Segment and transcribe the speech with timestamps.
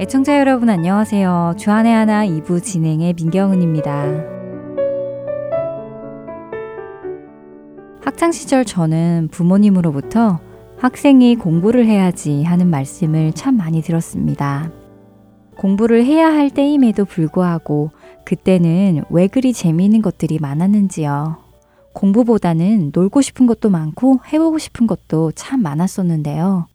[0.00, 1.56] 애청자 여러분 안녕하세요.
[1.58, 4.24] 주안의 하나 2부 진행의 민경은입니다.
[8.02, 10.40] 학창 시절 저는 부모님으로부터
[10.78, 14.72] 학생이 공부를 해야지 하는 말씀을 참 많이 들었습니다.
[15.58, 17.90] 공부를 해야 할 때임에도 불구하고
[18.24, 21.36] 그때는 왜 그리 재미있는 것들이 많았는지요.
[21.92, 26.68] 공부보다는 놀고 싶은 것도 많고 해보고 싶은 것도 참 많았었는데요.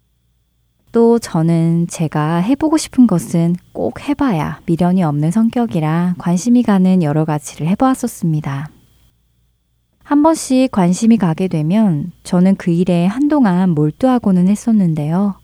[0.95, 7.67] 또 저는 제가 해보고 싶은 것은 꼭 해봐야 미련이 없는 성격이라 관심이 가는 여러 가지를
[7.67, 8.69] 해보았었습니다.
[10.05, 15.35] 한 번씩 관심이 가게 되면 저는 그 일에 한동안 몰두하고는 했었는데요.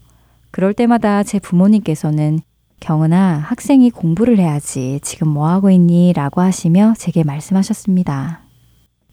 [0.52, 2.40] 그럴 때마다 제 부모님께서는
[2.80, 5.02] 경은아, 학생이 공부를 해야지.
[5.04, 6.14] 지금 뭐 하고 있니?
[6.14, 8.40] 라고 하시며 제게 말씀하셨습니다.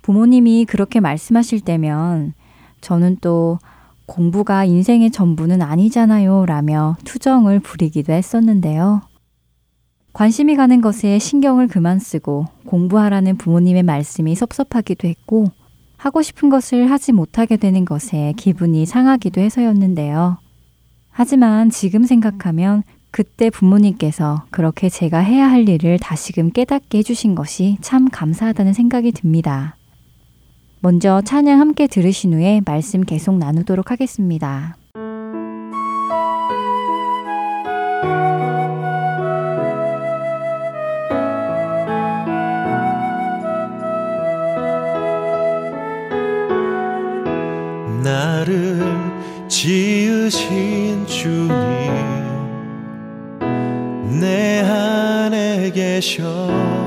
[0.02, 2.34] 부모님이 그렇게 말씀하실 때면
[2.80, 3.58] 저는 또
[4.08, 6.46] 공부가 인생의 전부는 아니잖아요.
[6.46, 9.02] 라며 투정을 부리기도 했었는데요.
[10.12, 15.52] 관심이 가는 것에 신경을 그만 쓰고 공부하라는 부모님의 말씀이 섭섭하기도 했고
[15.96, 20.38] 하고 싶은 것을 하지 못하게 되는 것에 기분이 상하기도 해서였는데요.
[21.10, 28.08] 하지만 지금 생각하면 그때 부모님께서 그렇게 제가 해야 할 일을 다시금 깨닫게 해주신 것이 참
[28.08, 29.77] 감사하다는 생각이 듭니다.
[30.80, 34.76] 먼저 찬양 함께 들으신 후에 말씀 계속 나누도록 하겠습니다.
[48.04, 48.80] 나를
[49.48, 51.48] 지으신 주님
[54.20, 56.77] 내 안에 계셔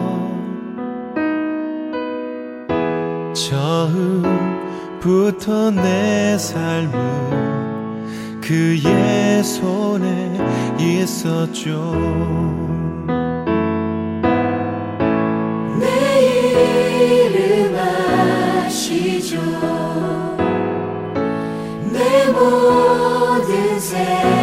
[3.50, 6.92] 처음부터 내 삶은
[8.40, 10.38] 그의 손에
[10.80, 11.96] 있었죠.
[15.80, 15.86] 내
[16.22, 19.42] 이름 아시죠.
[21.92, 24.41] 내 모든 생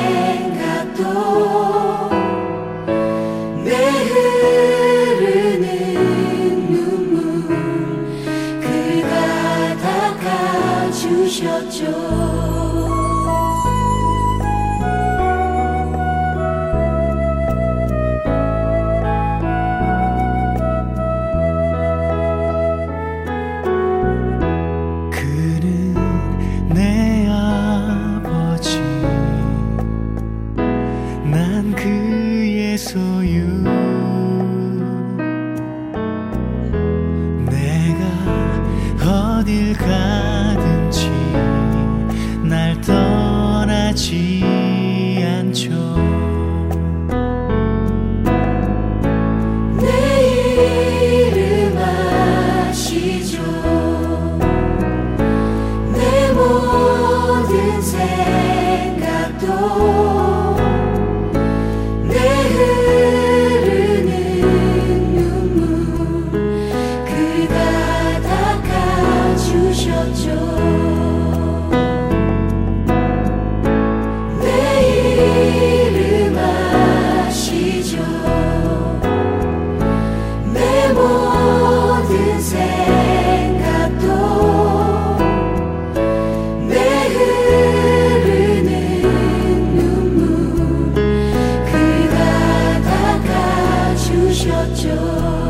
[95.09, 95.47] 학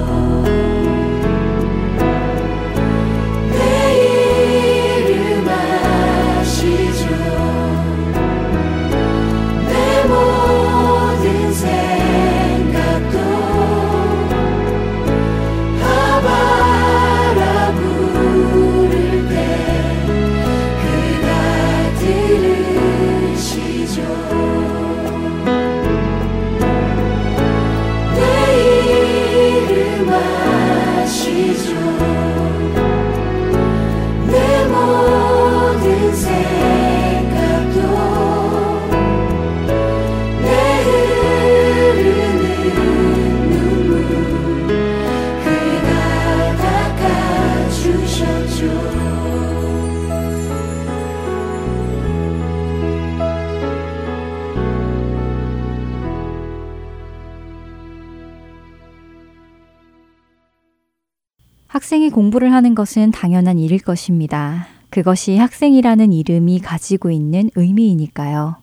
[62.19, 64.67] 공부를 하는 것은 당연한 일일 것입니다.
[64.91, 68.57] 그것이 학생이라는 이름이 가지고 있는 의미이니까요.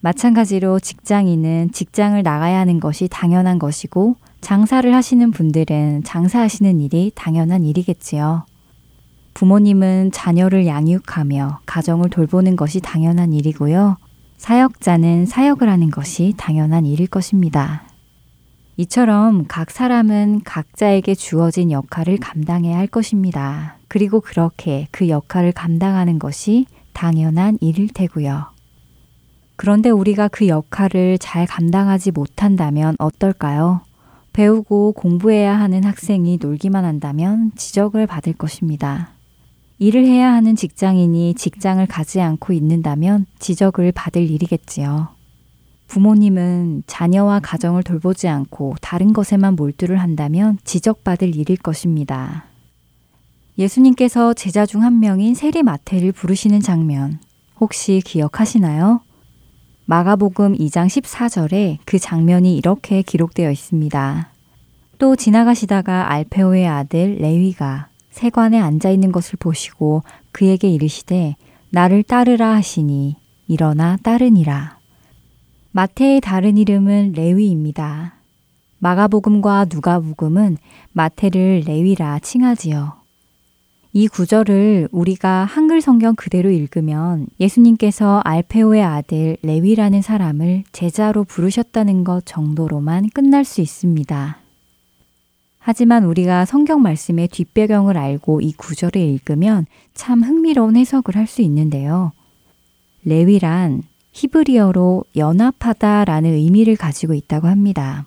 [0.00, 8.44] 마찬가지로 직장인은 직장을 나가야 하는 것이 당연한 것이고 장사를 하시는 분들은 장사하시는 일이 당연한 일이겠지요.
[9.34, 13.98] 부모님은 자녀를 양육하며 가정을 돌보는 것이 당연한 일이고요.
[14.38, 17.84] 사역자는 사역을 하는 것이 당연한 일일 것입니다.
[18.76, 23.76] 이처럼 각 사람은 각자에게 주어진 역할을 감당해야 할 것입니다.
[23.86, 28.46] 그리고 그렇게 그 역할을 감당하는 것이 당연한 일일 테고요.
[29.56, 33.82] 그런데 우리가 그 역할을 잘 감당하지 못한다면 어떨까요?
[34.32, 39.10] 배우고 공부해야 하는 학생이 놀기만 한다면 지적을 받을 것입니다.
[39.78, 45.08] 일을 해야 하는 직장인이 직장을 가지 않고 있는다면 지적을 받을 일이겠지요.
[45.94, 52.46] 부모님은 자녀와 가정을 돌보지 않고 다른 것에만 몰두를 한다면 지적받을 일일 것입니다.
[53.58, 57.20] 예수님께서 제자 중 한 명인 세리 마태를 부르시는 장면
[57.60, 59.02] 혹시 기억하시나요?
[59.84, 64.32] 마가복음 2장 14절에 그 장면이 이렇게 기록되어 있습니다.
[64.98, 70.02] 또 지나가시다가 알페오의 아들 레위가 세관에 앉아 있는 것을 보시고
[70.32, 71.36] 그에게 이르시되
[71.70, 73.14] 나를 따르라 하시니
[73.46, 74.82] 일어나 따르니라.
[75.76, 78.14] 마태의 다른 이름은 레위입니다.
[78.78, 80.56] 마가복음과 누가복음은
[80.92, 82.92] 마태를 레위라 칭하지요.
[83.92, 92.24] 이 구절을 우리가 한글 성경 그대로 읽으면 예수님께서 알페오의 아들 레위라는 사람을 제자로 부르셨다는 것
[92.24, 94.38] 정도로만 끝날 수 있습니다.
[95.58, 102.12] 하지만 우리가 성경 말씀의 뒷배경을 알고 이 구절을 읽으면 참 흥미로운 해석을 할 수 있는데요.
[103.04, 103.82] 레위란
[104.14, 108.06] 히브리어로 연합하다 라는 의미를 가지고 있다고 합니다.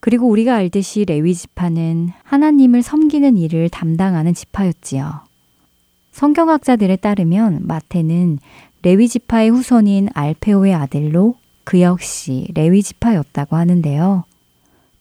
[0.00, 5.20] 그리고 우리가 알듯이 레위 지파는 하나님을 섬기는 일을 담당하는 지파였지요.
[6.12, 8.38] 성경학자들에 따르면 마태는
[8.82, 14.24] 레위 지파의 후손인 알페오의 아들로 그 역시 레위 지파였다고 하는데요.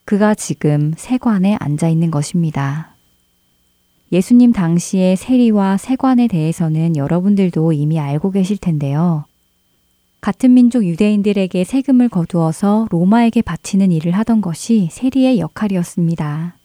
[0.04, 2.96] 그가 지금 세관에 앉아 있는 것입니다.
[4.12, 9.25] 예수님 당시의 세리와 세관에 대해서는 여러분들도 이미 알고 계실 텐데요.
[10.27, 16.57] 같은 민족 유대인들에게 세금을 거두어서 로마에게 바치는 일을 하던 것이 세리의 역할이었습니다.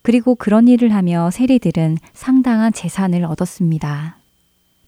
[0.00, 4.16] 그리고 그런 일을 하며 세리들은 상당한 재산을 얻었습니다.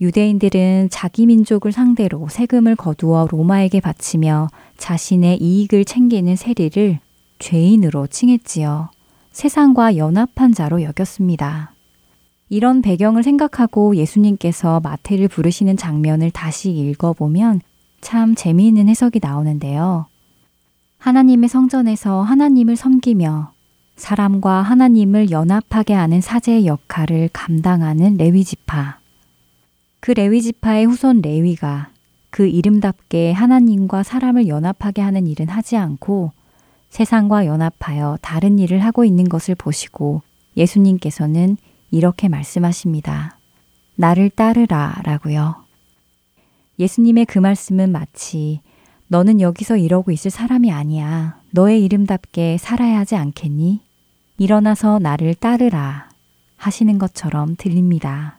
[0.01, 4.49] 유대인들은 자기 민족을 상대로 세금을 거두어 로마에게 바치며
[4.79, 7.01] 자신의 이익을 챙기는 세리를
[7.41, 8.89] 죄인으로 칭했지요.
[9.33, 11.75] 세상과 연합한 자로 여겼습니다.
[12.49, 17.61] 이런 배경을 생각하고 예수님께서 마태를 부르시는 장면을 다시 읽어보면
[18.05, 20.07] 참 재미있는 해석이 나오는데요.
[20.99, 23.53] 하나님의 성전에서 하나님을 섬기며
[23.97, 28.99] 사람과 하나님을 연합하게 하는 사제의 역할을 감당하는 레위 지파.
[30.01, 31.89] 그 레위 지파의 후손 레위가
[32.29, 36.33] 그 이름답게 하나님과 사람을 연합하게 하는 일은 하지 않고
[36.91, 40.21] 세상과 연합하여 다른 일을 하고 있는 것을 보시고
[40.59, 41.57] 예수님께서는
[41.91, 43.39] 이렇게 말씀하십니다.
[43.97, 45.64] 나를 따르라 라고요.
[46.79, 48.61] 예수님의 그 말씀은 마치
[49.09, 51.41] 너는 여기서 이러고 있을 사람이 아니야.
[51.51, 53.81] 너의 이름답게 살아야 하지 않겠니?
[54.39, 56.09] 일어나서 나를 따르라
[56.57, 58.39] 하시는 것처럼 들립니다.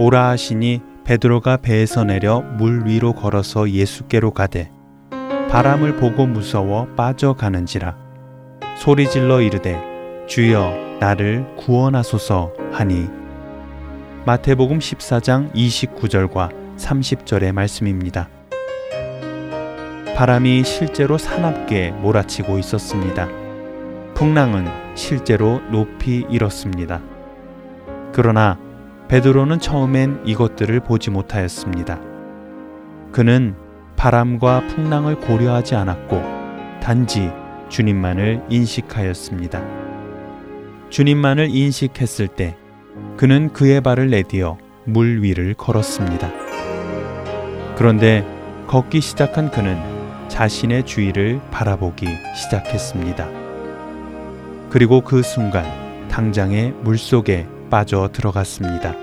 [0.05, 4.71] 오라 하시니 베드로가 배에서 내려 물 위로 걸어서 예수께로 가되
[5.49, 7.97] 바람을 보고 무서워 빠져가는지라
[8.77, 9.81] 소리 질러 이르되
[10.27, 13.09] 주여 나를 구원하소서 하니
[14.27, 18.29] 마태복음 14장 29절과 30절의 말씀입니다.
[20.15, 23.27] 바람이 실제로 사납게 몰아치고 있었습니다.
[24.13, 27.01] 풍랑은 실제로 높이 일었습니다.
[28.13, 28.59] 그러나
[29.09, 32.01] 베드로는 처음엔 이것들을 보지 못하였습니다.
[33.13, 33.55] 그는
[33.97, 36.23] 바람과 풍랑을 고려하지 않았고
[36.83, 37.31] 단지
[37.69, 39.63] 주님만을 인식하였습니다.
[40.91, 42.57] 주님만을 인식했을 때
[43.17, 46.31] 그는 그의 발을 내디어 물 위를 걸었습니다.
[47.77, 48.27] 그런데
[48.67, 49.79] 걷기 시작한 그는
[50.29, 52.07] 자신의 주위를 바라보기
[52.37, 53.29] 시작했습니다.
[54.71, 55.65] 그리고 그 순간
[56.09, 58.95] 당장에 물 속에 빠져 들어갔습니다.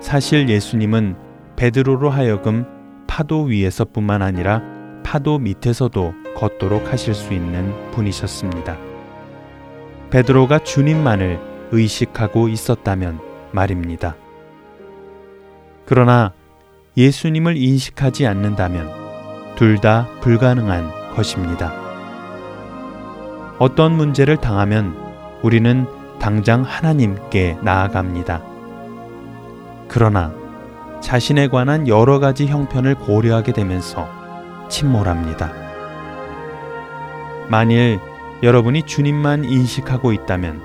[0.00, 1.14] 사실 예수님은
[1.54, 2.66] 베드로로 하여금
[3.06, 4.60] 파도 위에서뿐만 아니라
[5.04, 8.76] 파도 밑에서도 걷도록 하실 수 있는 분이셨습니다.
[10.10, 11.38] 베드로가 주님만을
[11.70, 13.20] 의식하고 있었다면
[13.52, 14.16] 말입니다.
[15.86, 16.32] 그러나
[16.96, 18.90] 예수님을 인식하지 않는다면
[19.54, 21.72] 둘 다 불가능한 것입니다.
[23.60, 24.96] 어떤 문제를 당하면
[25.42, 25.86] 우리는
[26.18, 28.42] 당장 하나님께 나아갑니다.
[29.88, 30.32] 그러나
[31.00, 34.08] 자신에 관한 여러 가지 형편을 고려하게 되면서
[34.68, 35.52] 침몰합니다.
[37.48, 38.00] 만일
[38.42, 40.60] 여러분이 주님만 인식하고 있다면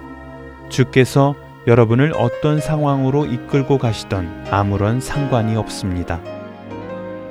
[0.70, 1.36] 주께서
[1.68, 6.22] 여러분을 어떤 상황으로 이끌고 가시던 아무런 상관이 없습니다.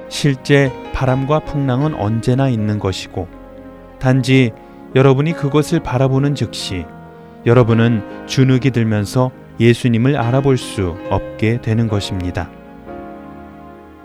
[0.09, 3.27] 실제 바람과 풍랑은 언제나 있는 것이고
[3.99, 4.53] 단지
[4.95, 6.87] 여러분이 그것을 바라보는 즉시
[7.49, 12.51] 여러분은 주눅이 들면서 예수님을 알아볼 수 없게 되는 것입니다.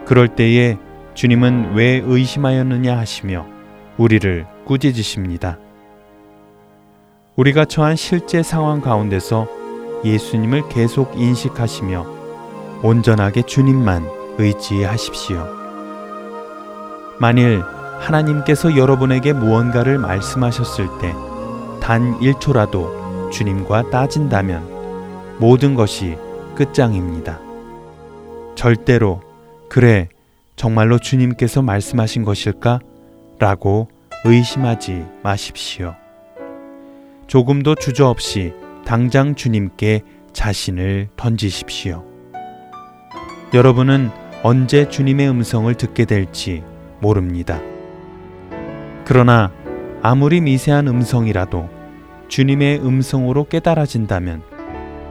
[0.05, 0.77] 그럴 때에
[1.13, 3.45] 주님은 왜 의심하였느냐 하시며
[3.97, 5.59] 우리를 꾸짖으십니다.
[7.35, 9.47] 우리가 처한 실제 상황 가운데서
[10.05, 12.05] 예수님을 계속 인식하시며
[12.81, 14.07] 온전하게 주님만
[14.37, 15.45] 의지하십시오.
[17.19, 17.61] 만일
[17.99, 21.13] 하나님께서 여러분에게 무언가를 말씀하셨을 때
[21.83, 23.02] 단 1초라도
[23.33, 26.15] 주님과 따진다면 모든 것이
[26.55, 27.39] 끝장입니다.
[28.55, 29.21] 절대로
[29.67, 30.07] 그래
[30.55, 32.79] 정말로 주님께서 말씀하신 것일까?
[33.39, 33.89] 라고
[34.23, 35.95] 의심하지 마십시오.
[37.27, 38.53] 조금도 주저없이
[38.85, 42.05] 당장 주님께 자신을 던지십시오.
[43.53, 44.11] 여러분은
[44.43, 46.63] 언제 주님의 음성을 듣게 될지
[46.99, 47.59] 모릅니다.
[49.05, 49.51] 그러나
[50.03, 51.82] 아무리 미세한 음성이라도
[52.27, 54.43] 주님의 음성으로 깨달아진다면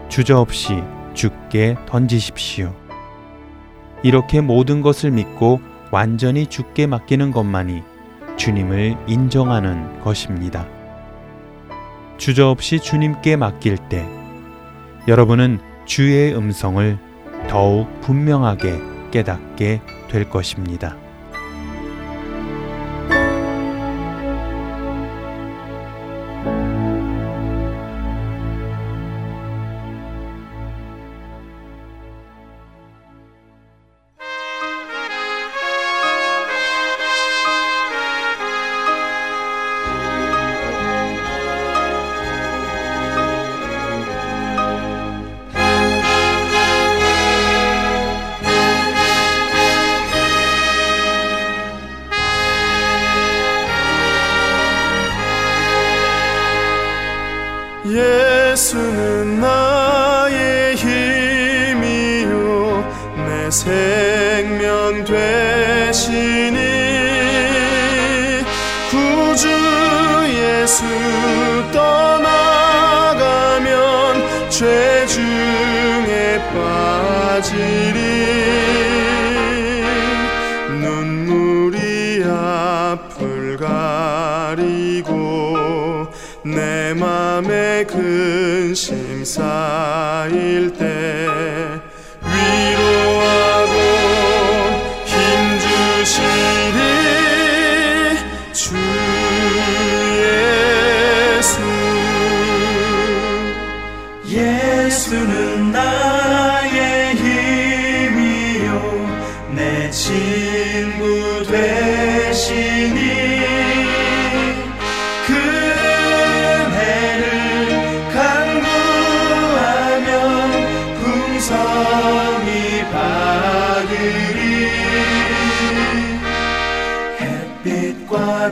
[0.08, 0.82] 주저없이
[1.14, 2.74] 죽게 던지십시오.
[4.02, 7.82] 이렇게 모든 것을 믿고 완전히 죽게 맡기는 것만이
[8.36, 10.66] 주님을 인정하는 것입니다.
[12.16, 14.06] 주저없이 주님께 맡길 때
[15.08, 16.98] 여러분은 주의 음성을
[17.48, 20.96] 더욱 분명하게 깨닫게 될 것입니다.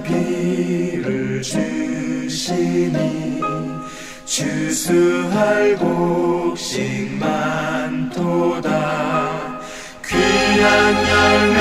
[0.02, 3.00] 비를 주시니
[4.24, 8.70] 주수할 곡식 많도다.
[10.06, 11.59] 귀한 열매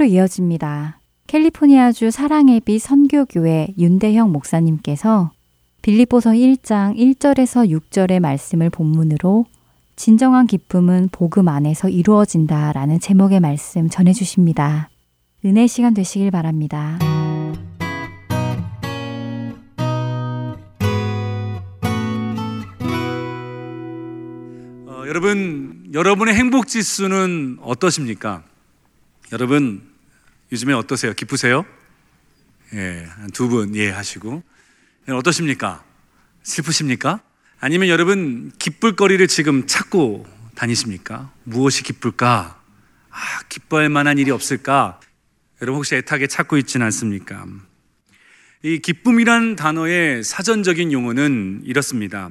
[0.00, 0.98] 설교로 이어집니다.
[1.26, 5.30] 캘리포니아주 사랑의 빛 선교교회 윤대형 목사님께서
[5.82, 9.44] 빌립보서 1장 1절에서 6절의 말씀을 본문으로
[9.96, 14.88] 진정한 기쁨은 복음 안에서 이루어진다 라는 제목의 말씀 전해 주십니다.
[15.44, 16.98] 은혜 시간 되시길 바랍니다.
[24.86, 28.42] 어, 여러분, 여러분의 행복 지수는 어떠십니까?
[29.32, 29.89] 여러분,
[30.52, 31.12] 요즘에 어떠세요?
[31.14, 31.64] 기쁘세요?
[32.74, 34.42] 예, 두 분 이해하시고.
[35.08, 35.84] 어떠십니까?
[36.42, 37.20] 슬프십니까?
[37.60, 41.32] 아니면 여러분, 기쁠 거리를 지금 찾고 다니십니까?
[41.44, 42.60] 무엇이 기쁠까?
[43.10, 45.00] 아, 기뻐할 만한 일이 없을까?
[45.62, 47.46] 여러분 혹시 애타게 찾고 있지는 않습니까?
[48.62, 52.30] 이 기쁨이란 단어의 사전적인 용어는 이렇습니다.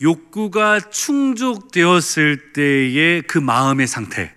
[0.00, 4.33] 욕구가 충족되었을 때의 그 마음의 상태.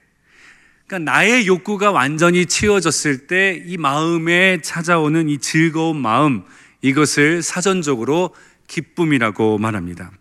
[0.88, 6.44] 그러니까 나의 욕구가 완전히 채워졌을 때 이 마음에 찾아오는 이 즐거운 마음,
[6.82, 8.34] 이것을 사전적으로
[8.68, 10.12] 기쁨이라고 말합니다.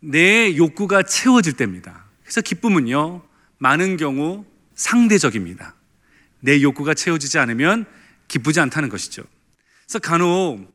[0.00, 2.04] 내 욕구가 채워질 때입니다.
[2.22, 3.22] 그래서 기쁨은요,
[3.58, 5.74] 많은 경우 상대적입니다.
[6.40, 7.84] 내 욕구가 채워지지 않으면
[8.26, 9.22] 기쁘지 않다는 것이죠.
[9.84, 10.72] 그래서 간혹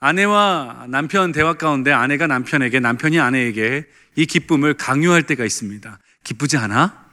[0.00, 5.98] 아내와 남편 대화 가운데 아내가 남편에게 남편이 아내에게 이 기쁨을 강요할 때가 있습니다.
[6.24, 7.06] 기쁘지 않아?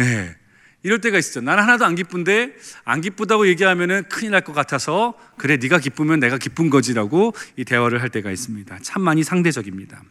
[0.00, 0.02] 예.
[0.02, 0.41] 네.
[0.84, 1.40] 이럴 때가 있죠.
[1.40, 6.38] 나는 하나도 안 기쁜데 안 기쁘다고 얘기하면은 큰일 날 것 같아서 그래 네가 기쁘면 내가
[6.38, 8.78] 기쁜 거지라고 이 대화를 할 때가 있습니다.
[8.82, 10.02] 참 많이 상대적입니다.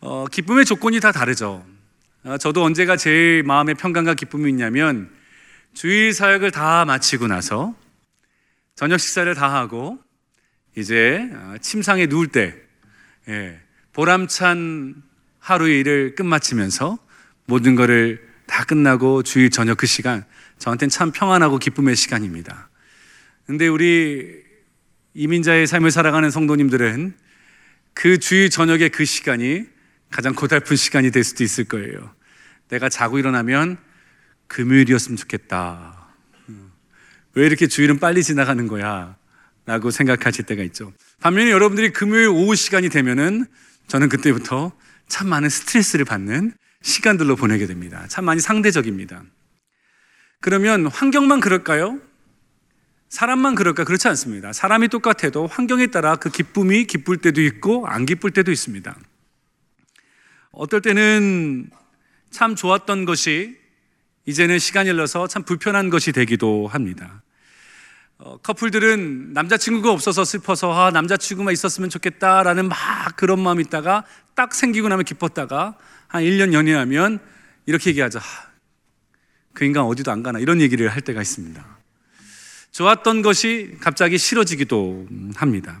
[0.00, 1.66] 어, 기쁨의 조건이 다 다르죠.
[2.24, 5.10] 어, 저도 언제가 제일 마음의 평강과 기쁨이 있냐면
[5.74, 7.74] 주일 사역을 다 마치고 나서
[8.74, 9.98] 저녁 식사를 다 하고
[10.76, 12.54] 이제 어, 침상에 누울 때
[13.28, 13.60] 예,
[13.92, 15.02] 보람찬
[15.40, 16.98] 하루의 일을 끝마치면서
[17.44, 20.24] 모든 것을 다 끝나고 주일 저녁 그 시간
[20.58, 22.68] 저한테는 참 평안하고 기쁨의 시간입니다.
[23.46, 24.42] 근데 우리
[25.14, 27.14] 이민자의 삶을 살아가는 성도님들은
[27.94, 29.64] 그 주일 저녁의 그 시간이
[30.10, 32.14] 가장 고달픈 시간이 될 수도 있을 거예요.
[32.68, 33.78] 내가 자고 일어나면
[34.48, 36.08] 금요일이었으면 좋겠다.
[37.34, 39.16] 왜 이렇게 주일은 빨리 지나가는 거야?
[39.66, 40.92] 라고 생각하실 때가 있죠.
[41.20, 43.46] 반면에 여러분들이 금요일 오후 시간이 되면은
[43.88, 44.72] 저는 그때부터
[45.08, 46.52] 참 많은 스트레스를 받는
[46.86, 48.06] 시간들로 보내게 됩니다.
[48.08, 49.24] 참 많이 상대적입니다.
[50.40, 51.98] 그러면 환경만 그럴까요?
[53.08, 53.84] 사람만 그럴까?
[53.84, 54.52] 그렇지 않습니다.
[54.52, 58.96] 사람이 똑같아도 환경에 따라 그 기쁨이 기쁠 때도 있고 안 기쁠 때도 있습니다.
[60.52, 61.70] 어떨 때는
[62.30, 63.58] 참 좋았던 것이
[64.26, 67.22] 이제는 시간이 흘러서 참 불편한 것이 되기도 합니다.
[68.18, 72.78] 어, 커플들은 남자친구가 없어서 슬퍼서 아, 남자친구만 있었으면 좋겠다라는 막
[73.16, 75.76] 그런 마음이 있다가 딱 생기고 나면 기뻤다가
[76.08, 77.18] 한 1년 연애하면
[77.66, 78.18] 이렇게 얘기하죠.
[78.18, 78.22] 아,
[79.52, 81.64] 그 인간 어디도 안 가나 이런 얘기를 할 때가 있습니다.
[82.72, 85.80] 좋았던 것이 갑자기 싫어지기도 합니다.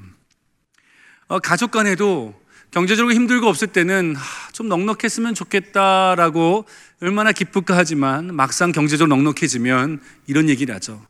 [1.28, 2.34] 어, 가족 간에도
[2.70, 4.20] 경제적으로 힘들고 없을 때는 아,
[4.52, 6.66] 좀 넉넉했으면 좋겠다라고
[7.00, 11.06] 얼마나 기쁠까 하지만 막상 경제적으로 넉넉해지면 이런 얘기를 하죠.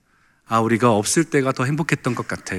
[0.46, 2.56] 아, 우리가 없을 때가 더 행복했던 것 같아.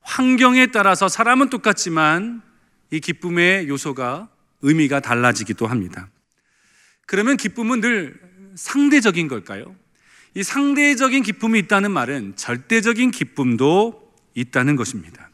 [0.00, 2.42] 환경에 따라서 사람은 똑같지만
[2.90, 4.28] 이 기쁨의 요소가
[4.64, 6.08] 의미가 달라지기도 합니다.
[7.06, 8.18] 그러면 기쁨은 늘
[8.56, 9.76] 상대적인 걸까요?
[10.34, 15.30] 이 상대적인 기쁨이 있다는 말은 절대적인 기쁨도 있다는 것입니다.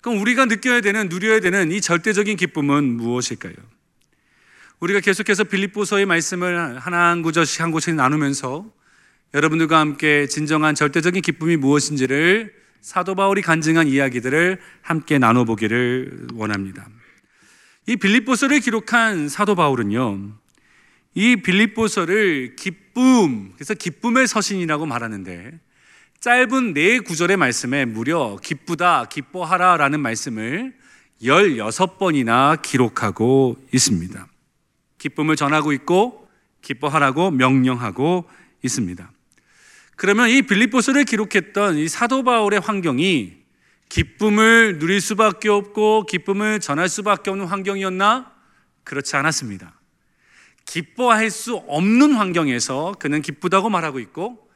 [0.00, 3.54] 그럼 우리가 느껴야 되는, 누려야 되는 이 절대적인 기쁨은 무엇일까요?
[4.80, 8.70] 우리가 계속해서 빌립보서의 말씀을 하나 한 구절씩 한 구절씩 나누면서
[9.32, 16.86] 여러분들과 함께 진정한 절대적인 기쁨이 무엇인지를 사도 바울이 간증한 이야기들을 함께 나눠보기를 원합니다.
[17.86, 20.30] 이 빌립보서를 기록한 사도 바울은요,
[21.14, 25.58] 이 빌립보서를 기쁨, 그래서 기쁨의 서신이라고 말하는데,
[26.20, 30.74] 짧은 네 구절의 말씀에 무려 기쁘다, 기뻐하라 라는 말씀을
[31.20, 34.28] 16번이나 기록하고 있습니다.
[34.98, 36.28] 기쁨을 전하고 있고,
[36.60, 38.30] 기뻐하라고 명령하고
[38.62, 39.10] 있습니다.
[39.96, 43.41] 그러면 이 빌립보서를 기록했던 이 사도 바울의 환경이
[43.92, 48.32] 기쁨을 누릴 수밖에 없고 기쁨을 전할 수밖에 없는 환경이었나?
[48.84, 49.78] 그렇지 않았습니다.
[50.64, 54.50] 기뻐할 수 없는 환경에서 그는 기쁘다고 말하고 있고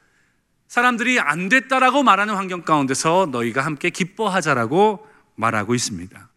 [0.67, 6.29] 사람들이 안 됐다라고 말하는 환경 가운데서 너희가 함께 기뻐하자라고 말하고 있습니다.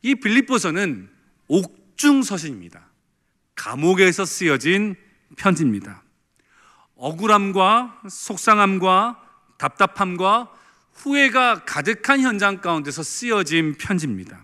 [0.00, 1.10] 이 빌립보서는
[1.48, 2.88] 옥중서신입니다.
[3.54, 4.96] 감옥에서 쓰여진
[5.36, 6.02] 편지입니다.
[6.96, 9.20] 억울함과 속상함과
[9.58, 10.63] 답답함과
[10.94, 14.42] 후회가 가득한 현장 가운데서 쓰여진 편지입니다.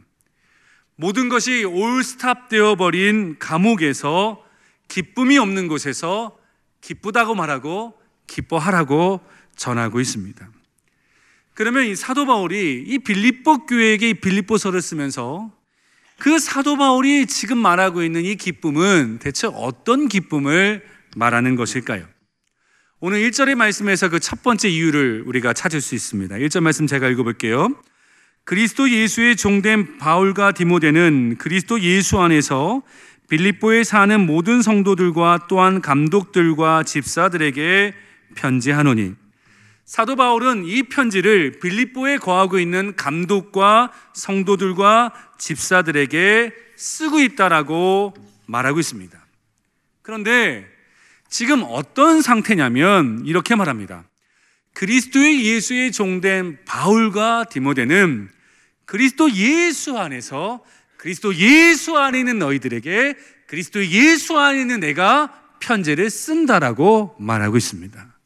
[0.97, 4.45] 모든 것이 올스탑 되어버린 감옥에서
[4.89, 6.37] 기쁨이 없는 곳에서
[6.81, 9.21] 기쁘다고 말하고 기뻐하라고
[9.57, 10.51] 전하고 있습니다.
[11.55, 15.51] 그러면 이 사도 바울이 이 빌립보 교회에게 이 빌립보서를 쓰면서
[16.19, 20.85] 그 사도 바울이 지금 말하고 있는 이 기쁨은 대체 어떤 기쁨을
[21.17, 22.07] 말하는 것일까요?
[23.03, 26.37] 오늘 1절의 말씀에서 그 첫 번째 이유를 우리가 찾을 수 있습니다.
[26.37, 27.75] 1절 말씀 제가 읽어볼게요.
[28.45, 32.83] 그리스도 예수의 종된 바울과 디모데는 그리스도 예수 안에서
[33.31, 37.95] 빌립보에 사는 모든 성도들과 또한 감독들과 집사들에게
[38.35, 39.15] 편지하노니
[39.87, 48.13] 사도 바울은 이 편지를 빌립보에 거하고 있는 감독과 성도들과 집사들에게 쓰고 있다라고
[48.45, 49.19] 말하고 있습니다.
[50.03, 50.80] 그런데
[51.31, 54.05] 지금 어떤 상태냐면 이렇게 말합니다.
[54.75, 58.29] 그리스도의 예수의 종된 바울과 디모데는
[58.85, 60.63] 그리스도 예수 안에서
[60.97, 63.15] 그리스도 예수 안에 있는 너희들에게
[63.47, 68.19] 그리스도 예수 안에 있는 내가 편지를 쓴다라고 말하고 있습니다.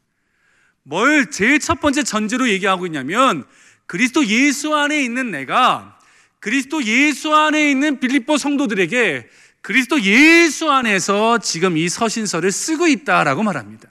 [0.83, 3.45] 뭘 제일 첫 번째 전제로 얘기하고 있냐면
[3.87, 5.99] 그리스도 예수 안에 있는 내가
[6.41, 9.29] 그리스도 예수 안에 있는 빌립보 성도들에게
[9.65, 13.89] 그리스도 예수 안에서 지금 이 서신서를 쓰고 있다라고 말합니다.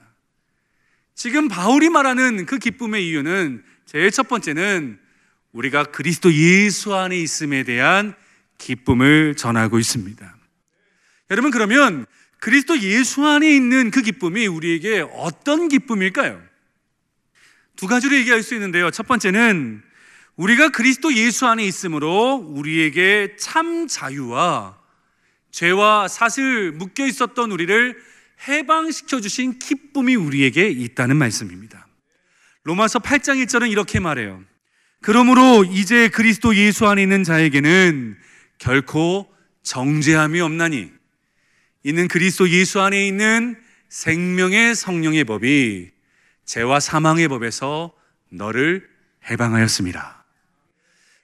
[1.16, 5.00] 지금 바울이 말하는 그 기쁨의 이유는 제일 첫 번째는
[5.50, 8.14] 우리가 그리스도 예수 안에 있음에 대한
[8.58, 10.36] 기쁨을 전하고 있습니다.
[11.32, 12.06] 여러분, 그러면
[12.38, 16.40] 그리스도 예수 안에 있는 그 기쁨이 우리에게 어떤 기쁨일까요?
[17.74, 18.92] 두 가지로 얘기할 수 있는데요.
[18.92, 19.82] 첫 번째는
[20.36, 24.83] 우리가 그리스도 예수 안에 있으므로 우리에게 참 자유와
[25.54, 27.96] 죄와 사슬 묶여 있었던 우리를
[28.48, 31.86] 해방시켜 주신 기쁨이 우리에게 있다는 말씀입니다.
[32.64, 34.42] 로마서 8장 1절은 이렇게 말해요.
[35.00, 38.16] 그러므로 이제 그리스도 예수 안에 있는 자에게는
[38.58, 40.90] 결코 정죄함이 없나니
[41.84, 43.56] 이는 그리스도 예수 안에 있는
[43.88, 45.92] 생명의 성령의 법이
[46.46, 47.94] 죄와 사망의 법에서
[48.28, 48.88] 너를
[49.30, 50.24] 해방하였습니다.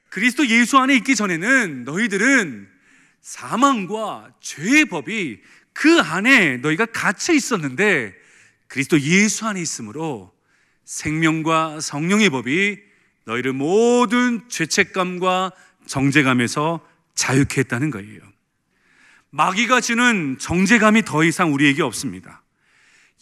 [0.09, 2.70] 그리스도 예수 안에 있기 전에는 너희들은
[3.21, 5.41] 사망과 죄의 법이
[5.73, 8.15] 그 안에 너희가 갇혀 있었는데
[8.67, 10.33] 그리스도 예수 안에 있으므로
[10.85, 12.79] 생명과 성령의 법이
[13.25, 15.53] 너희를 모든 죄책감과
[15.87, 18.21] 정죄감에서 자유케 했다는 거예요.
[19.31, 22.43] 마귀가 주는 정죄감이 더 이상 우리에게 없습니다.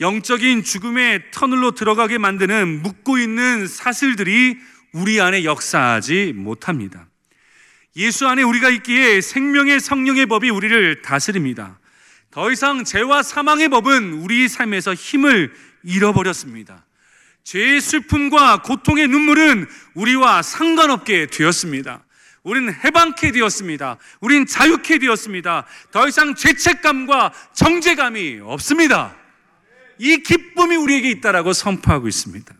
[0.00, 4.56] 영적인 죽음의 터널로 들어가게 만드는 묻고 있는 사슬들이
[4.92, 7.08] 우리 안에 역사하지 못합니다.
[7.98, 11.80] 예수 안에 우리가 있기에 생명의 성령의 법이 우리를 다스립니다.
[12.30, 16.86] 더 이상 죄와 사망의 법은 우리 삶에서 힘을 잃어버렸습니다.
[17.42, 22.04] 죄의 슬픔과 고통의 눈물은 우리와 상관없게 되었습니다.
[22.44, 23.98] 우리는 해방케 되었습니다.
[24.20, 25.66] 우리는 자유케 되었습니다.
[25.90, 29.16] 더 이상 죄책감과 정죄감이 없습니다.
[29.98, 32.54] 이 기쁨이 우리에게 있다라고 선포하고 있습니다.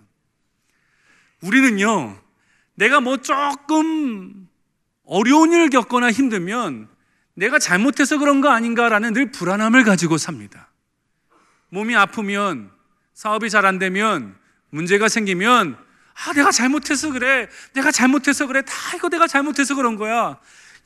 [1.42, 2.20] 우리는요,
[2.74, 4.47] 내가 뭐 조금
[5.09, 6.88] 어려운 일을 겪거나 힘들면
[7.35, 10.71] 내가 잘못해서 그런 거 아닌가라는 늘 불안함을 가지고 삽니다.
[11.71, 12.71] 몸이 아프면
[13.14, 14.37] 사업이 잘 안 되면
[14.71, 15.77] 문제가 생기면
[16.27, 17.49] 아, 내가 잘못해서 그래.
[17.75, 18.62] 내가 잘못해서 그래.
[18.62, 20.38] 다 이거 내가 잘못해서 그런 거야.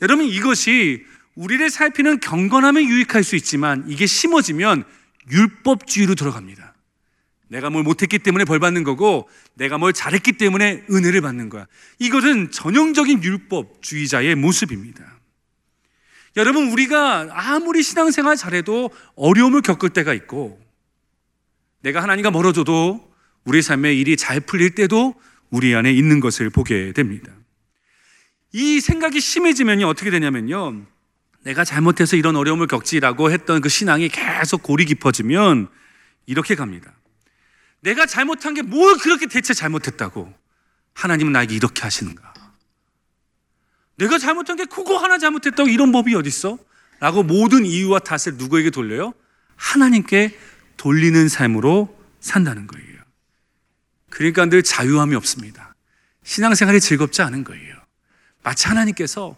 [0.03, 1.05] 여러분 이것이
[1.35, 4.85] 우리를 살피는 경건함에 유익할 수 있지만 이게 심어지면
[5.31, 6.72] 율법주의로 들어갑니다.
[7.53, 11.67] 내가 뭘 못했기 때문에 벌 받는 거고 내가 뭘 잘했기 때문에 은혜를 받는 거야.
[11.99, 15.05] 이것은 전형적인 율법주의자의 모습입니다.
[16.37, 20.59] 여러분 우리가 아무리 신앙생활 잘해도 어려움을 겪을 때가 있고
[21.83, 23.13] 내가 하나님과 멀어져도
[23.45, 25.15] 우리 삶의 일이 잘 풀릴 때도
[25.51, 27.31] 우리 안에 있는 것을 보게 됩니다.
[28.53, 30.87] 이 생각이 심해지면요 어떻게 되냐면요
[31.43, 35.69] 내가 잘못해서 이런 어려움을 겪지라고 했던 그 신앙이 계속 골이 깊어지면
[36.25, 36.95] 이렇게 갑니다.
[37.83, 40.33] 내가 잘못한 게 뭘 그렇게 대체 잘못했다고
[40.95, 42.33] 하나님은 나에게 이렇게 하시는가?
[43.97, 46.59] 내가 잘못한 게 그거 하나 잘못했다고 이런 법이 어딨어?
[47.01, 49.13] 라고 모든 이유와 탓을 누구에게 돌려요?
[49.57, 50.39] 하나님께
[50.77, 53.03] 돌리는 삶으로 산다는 거예요.
[54.11, 55.75] 그러니까 늘 자유함이 없습니다.
[56.25, 57.75] 신앙생활이 즐겁지 않은 거예요.
[58.43, 59.37] 마치 하나님께서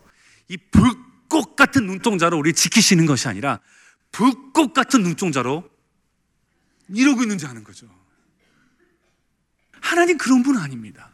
[0.49, 3.61] 이 불꽃 같은 눈동자로 우리 지키시는 것이 아니라
[4.13, 5.69] 불꽃 같은 눈동자로
[6.89, 7.87] 이러고 있는지 아는 거죠.
[9.85, 11.11] 하나님 그런 분 아닙니다.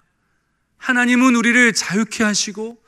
[0.79, 2.81] 하나님은 우리를 자유케 하시고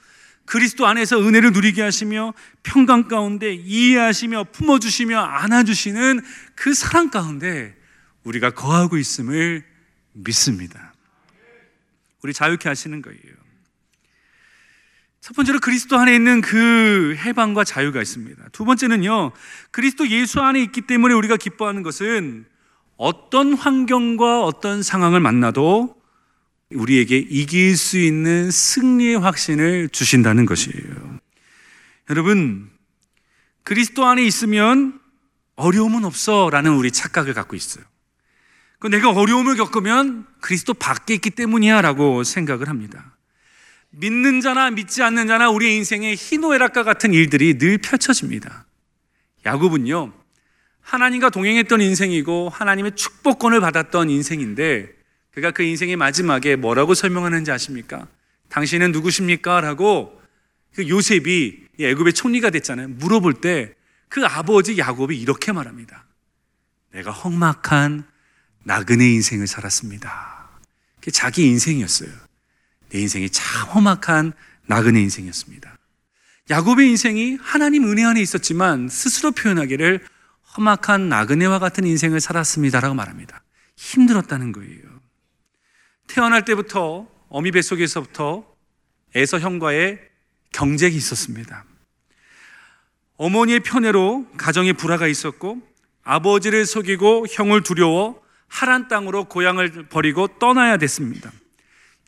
[0.45, 6.21] 그리스도 안에서 은혜를 누리게 하시며 평강 가운데 이해하시며 품어주시며 안아주시는
[6.55, 7.77] 그 사랑 가운데
[8.23, 9.65] 우리가 거하고 있음을
[10.13, 10.95] 믿습니다.
[12.23, 13.43] 우리 자유케 하시는 거예요.
[15.21, 18.51] 첫 번째로 그리스도 안에 있는 그 해방과 자유가 있습니다.
[18.53, 19.33] 두 번째는요,
[19.73, 22.47] 그리스도 예수 안에 있기 때문에 우리가 기뻐하는 것은
[22.97, 25.97] 어떤 환경과 어떤 상황을 만나도
[26.75, 31.19] 우리에게 이길 수 있는 승리의 확신을 주신다는 것이에요.
[32.11, 32.71] 여러분,
[33.63, 35.01] 그리스도 안에 있으면
[35.57, 37.85] 어려움은 없어 라는 우리 착각을 갖고 있어요.
[38.79, 43.17] 그 내가 어려움을 겪으면 그리스도 밖에 있기 때문이야 라고 생각을 합니다.
[43.91, 48.67] 믿는 자나 믿지 않는 자나 우리의 인생에 희노애락과 같은 일들이 늘 펼쳐집니다.
[49.45, 50.13] 야곱은요,
[50.83, 54.91] 하나님과 동행했던 인생이고 하나님의 축복권을 받았던 인생인데
[55.33, 58.07] 그가 그 인생의 마지막에 뭐라고 설명하는지 아십니까?
[58.49, 59.61] 당신은 누구십니까?
[59.61, 60.21] 라고
[60.75, 62.89] 그 요셉이 애굽의 총리가 됐잖아요.
[62.89, 63.75] 물어볼 때
[64.13, 66.05] 그 아버지 야곱이 이렇게 말합니다.
[66.93, 68.05] 내가 험악한
[68.65, 70.51] 나그네 인생을 살았습니다.
[70.97, 72.11] 그게 자기 인생이었어요.
[72.91, 74.35] 내 인생이 참 험악한
[74.67, 75.79] 나그네 인생이었습니다.
[76.51, 80.07] 야곱의 인생이 하나님 은혜 안에 있었지만 스스로 표현하기를
[80.57, 83.43] 험악한 나그네와 같은 인생을 살았습니다라고 말합니다.
[83.77, 84.83] 힘들었다는 거예요.
[86.07, 88.53] 태어날 때부터 어미 뱃속에서부터
[89.15, 90.01] 에서 형과의
[90.53, 91.65] 경쟁이 있었습니다.
[93.17, 95.61] 어머니의 편애로 가정에 불화가 있었고
[96.03, 101.31] 아버지를 속이고 형을 두려워 하란 땅으로 고향을 버리고 떠나야 됐습니다.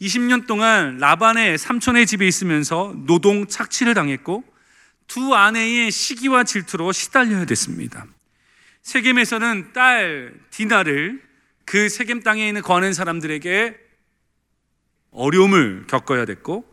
[0.01, 4.45] 20년 동안 라반의 삼촌의 집에 있으면서 노동 착취를 당했고
[5.07, 8.07] 두 아내의 시기와 질투로 시달려야 됐습니다.
[8.85, 11.23] 세겜에서는 딸 디나를
[11.65, 13.77] 그 세겜 땅에 있는 거하는 사람들에게
[15.11, 16.65] 어려움을 겪어야 됐고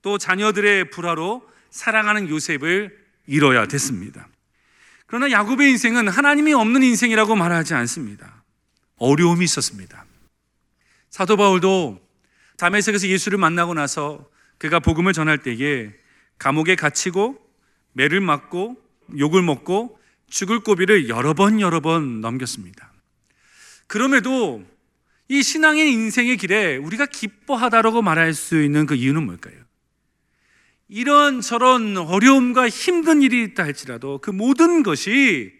[0.00, 4.28] 또 자녀들의 불화로 사랑하는 요셉을 잃어야 됐습니다.
[5.06, 8.44] 그러나 야곱의 인생은 하나님이 없는 인생이라고 말하지 않습니다.
[8.96, 10.04] 어려움이 있었습니다.
[11.10, 12.00] 사도 바울도
[12.58, 15.92] 다메섹에서 예수를 만나고 나서 그가 복음을 전할 때에
[16.38, 17.44] 감옥에 갇히고
[17.92, 18.76] 매를 맞고
[19.18, 19.99] 욕을 먹고
[20.30, 22.92] 죽을 고비를 여러 번 여러 번 넘겼습니다.
[23.86, 24.64] 그럼에도
[25.28, 29.54] 이 신앙의 인생의 길에 우리가 기뻐하다라고 말할 수 있는 그 이유는 뭘까요?
[30.88, 35.52] 이런 저런 어려움과 힘든 일이 있다 할지라도 그 모든 것이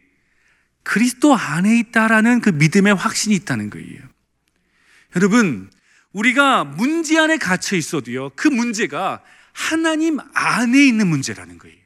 [0.83, 4.01] 그리스도 안에 있다라는 그 믿음의 확신이 있다는 거예요.
[5.15, 5.71] 여러분,
[6.13, 11.80] 우리가 문제 안에 갇혀 있어도요, 그 문제가 하나님 안에 있는 문제라는 거예요.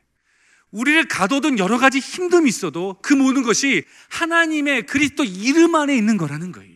[0.74, 6.50] 우리를 가둬둔 여러 가지 힘듦이 있어도 그 모든 것이 하나님의 그리스도 이름 안에 있는 거라는
[6.50, 6.74] 거예요.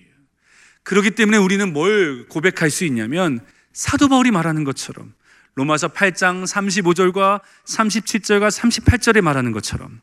[0.84, 3.40] 그렇기 때문에 우리는 뭘 고백할 수 있냐면
[3.72, 5.14] 사도 바울이 말하는 것처럼
[5.56, 10.00] 로마서 8장 35절과 37절과 38절에 말하는 것처럼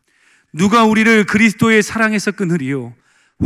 [0.51, 2.93] 누가 우리를 그리스도의 사랑에서 끊으리요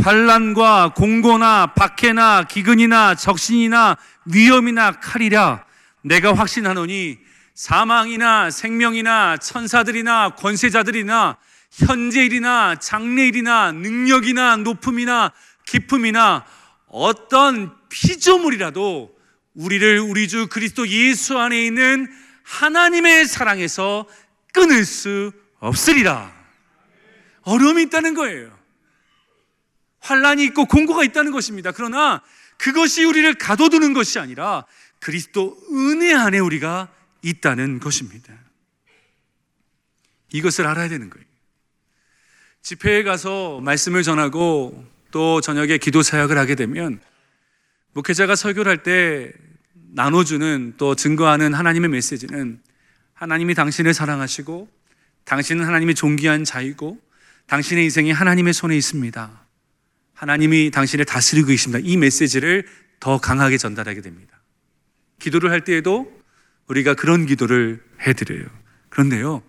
[0.02, 5.64] 환란과 공고나 박해나 기근이나 적신이나 위험이나 칼이라
[6.02, 7.29] 내가 확신하노니
[7.60, 11.36] 사망이나 생명이나 천사들이나 권세자들이나
[11.70, 15.30] 현재일이나 장래일이나 능력이나 높음이나
[15.66, 16.46] 기쁨이나
[16.86, 19.14] 어떤 피조물이라도
[19.52, 22.10] 우리를 우리 주 그리스도 예수 안에 있는
[22.44, 24.06] 하나님의 사랑에서
[24.54, 26.32] 끊을 수 없으리라.
[27.42, 28.58] 어려움이 있다는 거예요.
[29.98, 31.72] 환란이 있고 공고가 있다는 것입니다.
[31.72, 32.22] 그러나
[32.56, 34.64] 그것이 우리를 가둬두는 것이 아니라
[34.98, 36.88] 그리스도 은혜 안에 우리가
[37.22, 38.32] 있다는 것입니다.
[40.32, 41.26] 이것을 알아야 되는 거예요.
[42.62, 47.00] 집회에 가서 말씀을 전하고 또 저녁에 기도 사역을 하게 되면
[47.92, 49.32] 목회자가 설교를 할 때
[49.92, 52.60] 나눠주는 또 증거하는 하나님의 메시지는
[53.12, 54.68] 하나님이 당신을 사랑하시고
[55.24, 57.00] 당신은 하나님의 존귀한 자이고
[57.46, 59.46] 당신의 인생이 하나님의 손에 있습니다.
[60.14, 61.80] 하나님이 당신을 다스리고 계십니다.
[61.82, 62.68] 이 메시지를
[63.00, 64.40] 더 강하게 전달하게 됩니다.
[65.18, 66.19] 기도를 할 때에도
[66.70, 68.46] 우리가 그런 기도를 해드려요.
[68.90, 69.42] 그런데요,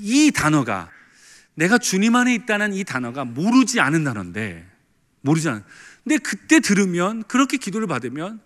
[0.00, 0.90] 이 단어가
[1.54, 4.66] 내가 주님 안에 있다는 이 단어가 모르지 않은 단어인데,
[5.20, 5.62] 모르지 않은.
[6.02, 8.40] 근데 그때 들으면, 그렇게 기도를 받으면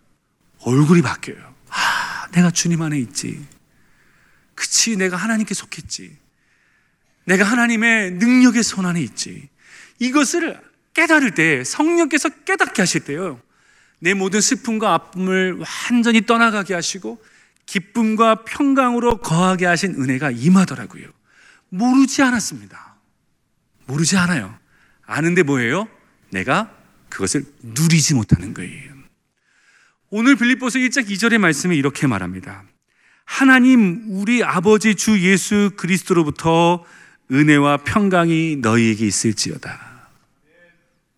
[0.60, 1.54] 얼굴이 바뀌어요.
[1.68, 3.46] 아, 내가 주님 안에 있지.
[4.56, 6.16] 그치, 내가 하나님께 속했지.
[7.26, 9.48] 내가 하나님의 능력의 손 안에 있지.
[10.00, 10.60] 이것을
[10.94, 13.40] 깨달을 때, 성령께서 깨닫게 하실 때요.
[14.00, 17.22] 내 모든 슬픔과 아픔을 완전히 떠나가게 하시고,
[17.66, 21.08] 기쁨과 평강으로 거하게 하신 은혜가 임하더라고요.
[21.68, 22.96] 모르지 않았습니다.
[23.86, 24.56] 모르지 않아요.
[25.06, 25.88] 아는데 뭐예요?
[26.30, 26.74] 내가
[27.08, 28.94] 그것을 누리지 못하는 거예요.
[30.10, 32.64] 오늘 빌립보서 1장 2절의 말씀에 이렇게 말합니다.
[33.24, 36.84] 하나님 우리 아버지 주 예수 그리스도로부터
[37.32, 40.08] 은혜와 평강이 너희에게 있을지어다.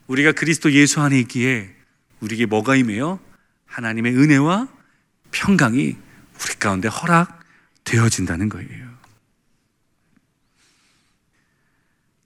[0.06, 1.74] 우리가 그리스도 예수 안에 있기에
[2.20, 3.18] 우리에게 뭐가 임해요?
[3.66, 4.68] 하나님의 은혜와
[5.32, 5.96] 평강이
[6.42, 8.96] 우리 가운데 허락되어진다는 거예요.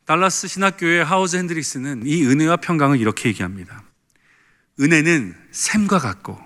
[0.04, 3.84] 달라스 신학교의 하우즈 핸드릭스는 이 은혜와 평강을 이렇게 얘기합니다.
[4.80, 6.38] 은혜는 샘과 같고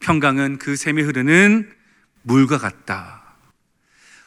[0.00, 1.72] 평강은 그 샘이 흐르는
[2.22, 3.34] 물과 같다.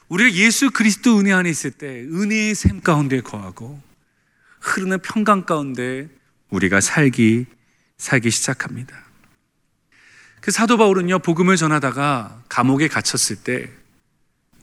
[0.10, 3.82] 우리가 예수 그리스도 은혜 안에 있을 때 은혜의 샘 가운데 거하고
[4.60, 6.10] 흐르는 평강 가운데
[6.50, 7.46] 우리가 살기
[7.98, 9.11] 살기 시작합니다.
[10.42, 13.70] 그 사도 바울은요 복음을 전하다가 감옥에 갇혔을 때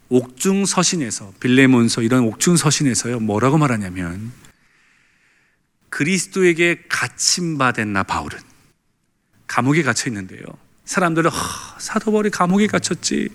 [0.09, 4.33] 옥중 서신에서 빌레몬서 이런 옥중 서신에서요 뭐라고 말하냐면
[5.91, 8.39] 그리스도에게 갇힌 바된나 바울은
[9.47, 10.43] 감옥에 갇혀 있는데요.
[10.85, 11.31] 사람들은
[11.79, 13.29] 사도 바울이 감옥에 갇혔지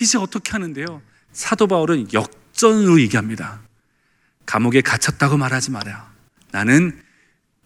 [0.00, 1.02] 이제 어떻게 하는데요?
[1.32, 3.60] 사도 바울은 역전으로 얘기합니다.
[4.46, 6.10] 감옥에 갇혔다고 말하지 마라.
[6.50, 7.02] 나는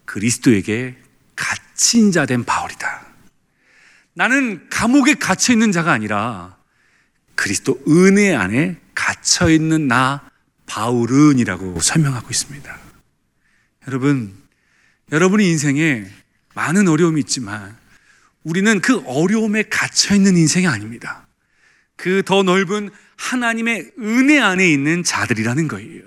[0.05, 0.97] 그리스도에게
[1.37, 2.94] 갇힌 자 된 바울이다.
[4.15, 6.57] 나는 감옥에 갇혀 있는 자가 아니라
[7.35, 10.31] 그리스도 은혜 안에 갇혀 있는 나
[10.67, 12.79] 바울은이라고 설명하고 있습니다.
[13.89, 14.35] 여러분,
[15.13, 16.07] 여러분의 인생에
[16.55, 17.77] 많은 어려움이 있지만
[18.45, 21.27] 우리는 그 어려움에 갇혀 있는 인생이 아닙니다.
[21.97, 26.03] 그 더 넓은 하나님의 은혜 안에 있는 자들이라는 거예요.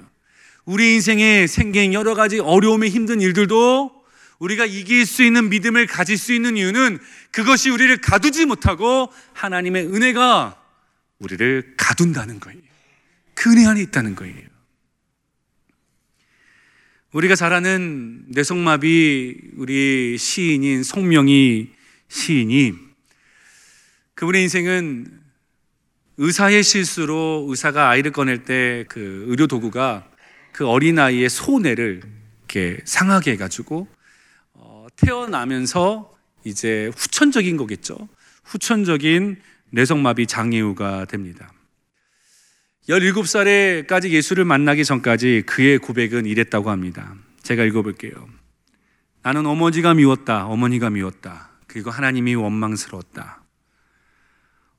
[0.65, 3.96] 우리 인생에 생긴 여러 가지 어려움에 힘든 일들도
[4.39, 6.99] 우리가 이길 수 있는 믿음을 가질 수 있는 이유는
[7.31, 10.61] 그것이 우리를 가두지 못하고 하나님의 은혜가
[11.19, 12.61] 우리를 가둔다는 거예요.
[13.33, 14.35] 그 은혜 안에 있다는 거예요.
[17.13, 21.71] 우리가 잘 아는 뇌성마비 우리 시인인 송명희
[22.09, 22.73] 시인이
[24.13, 25.21] 그분의 인생은
[26.17, 30.09] 의사의 실수로 의사가 아이를 꺼낼 때 그 의료 도구가
[30.51, 32.01] 그 어린아이의 소뇌를
[32.39, 33.96] 이렇게 상하게 해가지고 어,
[34.97, 37.97] 태어나면서 이제 후천적인 거겠죠.
[38.43, 39.41] 후천적인
[39.71, 41.51] 뇌성마비 장애우가 됩니다.
[42.87, 47.15] 17살에까지 예수를 만나기 전까지 그의 고백은 이랬다고 합니다.
[47.41, 48.27] 제가 읽어볼게요.
[49.23, 50.45] 나는 어머니가 미웠다.
[50.45, 51.49] 어머니가 미웠다.
[51.67, 53.43] 그리고 하나님이 원망스러웠다.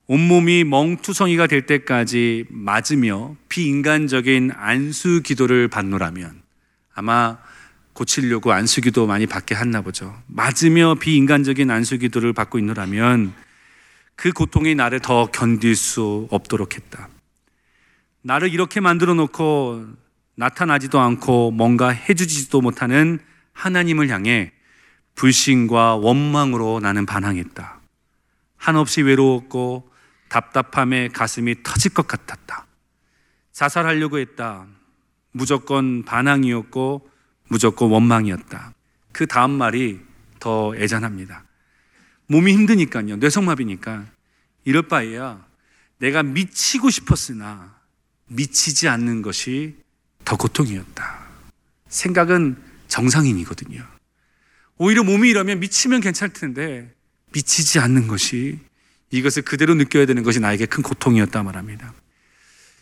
[0.06, 6.40] 온몸이 멍투성이가 될 때까지 맞으며 비인간적인 안수 기도를 받노라면
[6.94, 7.38] 아마
[7.98, 10.16] 고치려고 안수 기도 많이 받게 했나 보죠.
[10.28, 13.34] 맞으며 비인간적인 안수 기도를 받고 있노라면
[14.14, 17.08] 그 고통이 나를 더 견딜 수 없도록 했다.
[18.22, 19.84] 나를 이렇게 만들어 놓고
[20.36, 23.18] 나타나지도 않고 뭔가 해주지도 못하는
[23.52, 24.52] 하나님을 향해
[25.16, 27.80] 불신과 원망으로 나는 반항했다.
[28.56, 29.90] 한없이 외로웠고
[30.28, 32.64] 답답함에 가슴이 터질 것 같았다.
[33.50, 34.66] 자살하려고 했다.
[35.32, 37.17] 무조건 반항이었고
[37.48, 38.74] 무조건 원망이었다.
[39.12, 40.00] 그 다음 말이
[40.38, 41.44] 더 애잔합니다.
[42.26, 43.16] 몸이 힘드니까요.
[43.16, 44.06] 뇌성마비니까.
[44.64, 45.44] 이럴 바에야
[45.98, 47.74] 내가 미치고 싶었으나
[48.28, 49.76] 미치지 않는 것이
[50.24, 51.26] 더 고통이었다.
[51.88, 52.56] 생각은
[52.88, 53.82] 정상인이거든요.
[54.76, 56.94] 오히려 몸이 이러면 미치면 괜찮을 텐데
[57.32, 58.58] 미치지 않는 것이
[59.10, 61.94] 이것을 그대로 느껴야 되는 것이 나에게 큰 고통이었다 말합니다.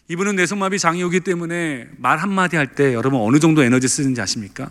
[0.09, 4.71] 이분은 뇌성마비 장애우기 때문에 말 한마디 할 때 여러분 어느 정도 에너지 쓰는지 아십니까?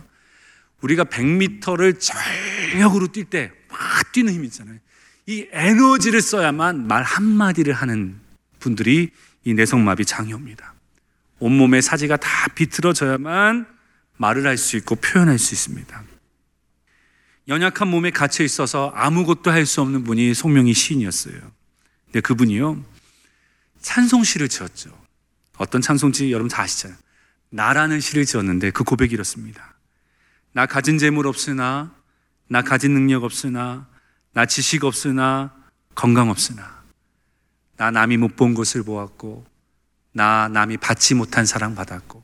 [0.80, 4.78] 우리가 100m를 전력으로 뛸 때 막 뛰는 힘 있잖아요.
[5.26, 8.18] 이 에너지를 써야만 말 한마디를 하는
[8.58, 9.10] 분들이
[9.44, 10.72] 이 뇌성마비 장애입니다.
[11.38, 13.66] 온몸의 사지가 다 비틀어져야만
[14.16, 16.04] 말을 할 수 있고 표현할 수 있습니다.
[17.48, 21.38] 연약한 몸에 갇혀 있어서 아무것도 할 수 없는 분이 송명희 시인이었어요.
[22.06, 22.82] 근데 그분이요,
[23.82, 24.90] 찬송시를 지었죠.
[25.56, 26.98] 어떤 찬송지 여러분 다 아시잖아요.
[27.50, 29.74] 나라는 시를 지었는데 그 고백이 이렇습니다.
[30.52, 31.94] 나 가진 재물 없으나,
[32.48, 33.86] 나 가진 능력 없으나,
[34.32, 35.54] 나 지식 없으나,
[35.94, 36.82] 건강 없으나,
[37.76, 39.46] 나 남이 못 본 것을 보았고,
[40.12, 42.22] 나 남이 받지 못한 사랑 받았고,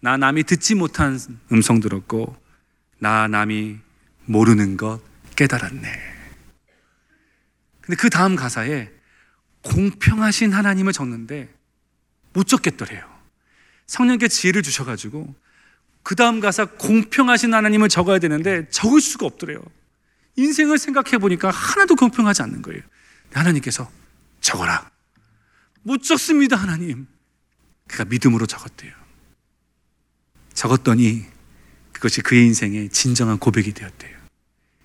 [0.00, 1.18] 나 남이 듣지 못한
[1.52, 2.36] 음성 들었고,
[2.98, 3.78] 나 남이
[4.26, 5.00] 모르는 것
[5.36, 6.16] 깨달았네.
[7.80, 8.90] 근데 그 다음 가사에
[9.62, 11.55] 공평하신 하나님을 적는데
[12.36, 13.02] 못 적겠더래요.
[13.86, 15.34] 성령께 지혜를 주셔가지고
[16.02, 19.58] 그 다음 가사 공평하신 하나님을 적어야 되는데 적을 수가 없더래요.
[20.36, 22.82] 인생을 생각해 보니까 하나도 공평하지 않는 거예요.
[23.32, 23.90] 하나님께서
[24.42, 24.90] 적어라.
[25.82, 27.06] 못 적습니다, 하나님.
[27.88, 28.92] 그가 믿음으로 적었대요.
[30.52, 31.24] 적었더니
[31.92, 34.14] 그것이 그의 인생의 진정한 고백이 되었대요.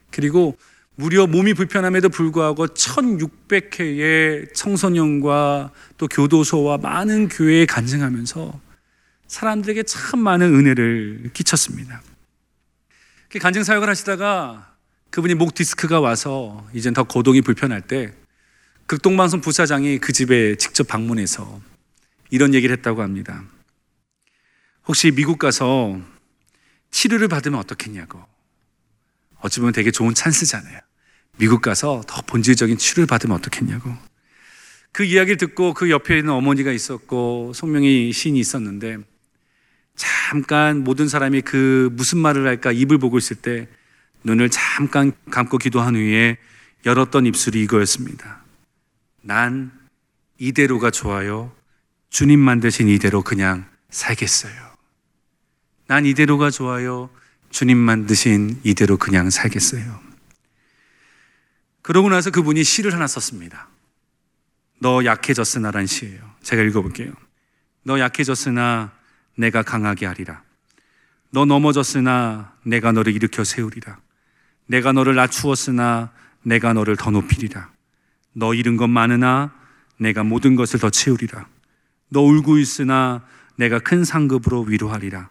[0.10, 0.58] 그리고
[0.96, 8.60] 무려 몸이 불편함에도 불구하고 1600회의 청소년과 또 교도소와 많은 교회에 간증하면서
[9.28, 12.02] 사람들에게 참 많은 은혜를 끼쳤습니다.
[13.40, 14.76] 간증 사역을 하시다가
[15.10, 18.14] 그분이 목 디스크가 와서 이젠 더 거동이 불편할 때
[18.88, 21.62] 극동방송 부사장이 그 집에 직접 방문해서
[22.30, 23.44] 이런 얘기를 했다고 합니다.
[24.86, 26.00] 혹시 미국 가서
[26.92, 28.22] 치료를 받으면 어떻겠냐고.
[29.42, 30.80] 어찌 보면 되게 좋은 찬스잖아요.
[31.38, 33.96] 미국 가서 더 본질적인 치료를 받으면 어떻겠냐고.
[34.92, 38.98] 그 이야기를 듣고 그 옆에 있는 어머니가 있었고 송명희 시인이 있었는데
[39.96, 43.68] 잠깐 모든 사람이 그 무슨 말을 할까 입을 보고 있을 때
[44.24, 46.38] 눈을 잠깐 감고 기도한 후에
[46.86, 48.44] 열었던 입술이 이거였습니다.
[49.22, 49.72] 난
[50.38, 51.52] 이대로가 좋아요.
[52.10, 54.54] 주님 만드신 이대로 그냥 살겠어요.
[55.88, 57.10] 난 이대로가 좋아요.
[57.52, 60.00] 주님 만드신 이대로 그냥 살겠어요.
[61.82, 63.68] 그러고 나서 그분이 시를 하나 썼습니다.
[64.80, 66.22] 너 약해졌으나란 시예요.
[66.42, 67.14] 제가 읽어볼게요.
[67.84, 68.92] 너 약해졌으나
[69.36, 70.42] 내가 강하게 하리라.
[71.32, 74.00] 너 넘어졌으나 내가 너를 일으켜 세우리라.
[74.66, 76.12] 내가 너를 낮추었으나
[76.44, 77.70] 내가 너를 더 높이리라.
[78.34, 79.54] 너 잃은 것 많으나
[79.98, 81.48] 내가 모든 것을 더 채우리라.
[82.10, 83.26] 너 울고 있으나
[83.56, 85.30] 내가 큰 상급으로 위로하리라.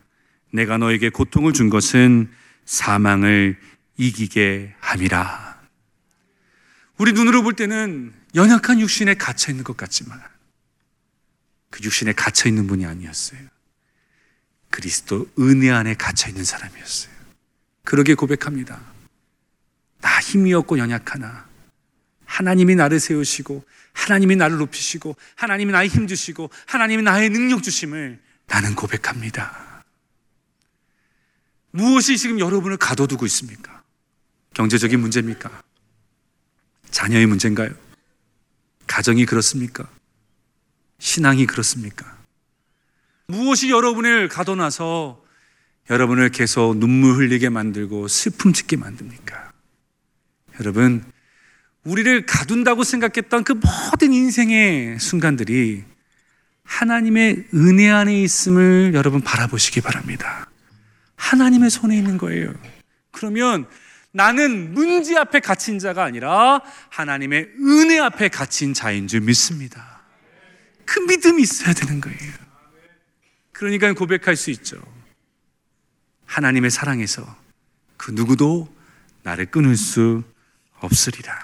[0.51, 2.30] 내가 너에게 고통을 준 것은
[2.64, 3.59] 사망을
[3.96, 5.61] 이기게 함이라.
[6.98, 10.20] 우리 눈으로 볼 때는 연약한 육신에 갇혀 있는 것 같지만
[11.70, 13.40] 그 육신에 갇혀 있는 분이 아니었어요.
[14.70, 17.12] 그리스도 은혜 안에 갇혀 있는 사람이었어요.
[17.84, 18.80] 그러게 고백합니다.
[20.01, 21.48] 나 힘이 없고 연약하나
[22.24, 28.74] 하나님이 나를 세우시고 하나님이 나를 높이시고 하나님이 나의 힘 주시고 하나님이 나의 능력 주심을 나는
[28.74, 29.69] 고백합니다.
[31.72, 33.82] 무엇이 지금 여러분을 가둬두고 있습니까?
[34.54, 35.62] 경제적인 문제입니까?
[36.90, 37.70] 자녀의 문제인가요?
[38.86, 39.88] 가정이 그렇습니까?
[40.98, 42.18] 신앙이 그렇습니까?
[43.28, 45.22] 무엇이 여러분을 가둬놔서
[45.88, 49.52] 여러분을 계속 눈물 흘리게 만들고 슬픔 짓게 만듭니까?
[50.58, 51.04] 여러분,
[51.84, 55.84] 우리를 가둔다고 생각했던 그 모든 인생의 순간들이
[56.64, 60.49] 하나님의 은혜 안에 있음을 여러분 바라보시기 바랍니다.
[61.20, 62.52] 하나님의 손에 있는 거예요.
[63.10, 63.66] 그러면
[64.10, 70.00] 나는 문제 앞에 갇힌 자가 아니라 하나님의 은혜 앞에 갇힌 자인 줄 믿습니다.
[70.86, 72.32] 그 믿음이 있어야 되는 거예요.
[73.52, 74.80] 그러니까 고백할 수 있죠.
[76.24, 77.36] 하나님의 사랑에서
[77.96, 78.74] 그 누구도
[79.22, 80.24] 나를 끊을 수
[80.78, 81.38] 없으리라.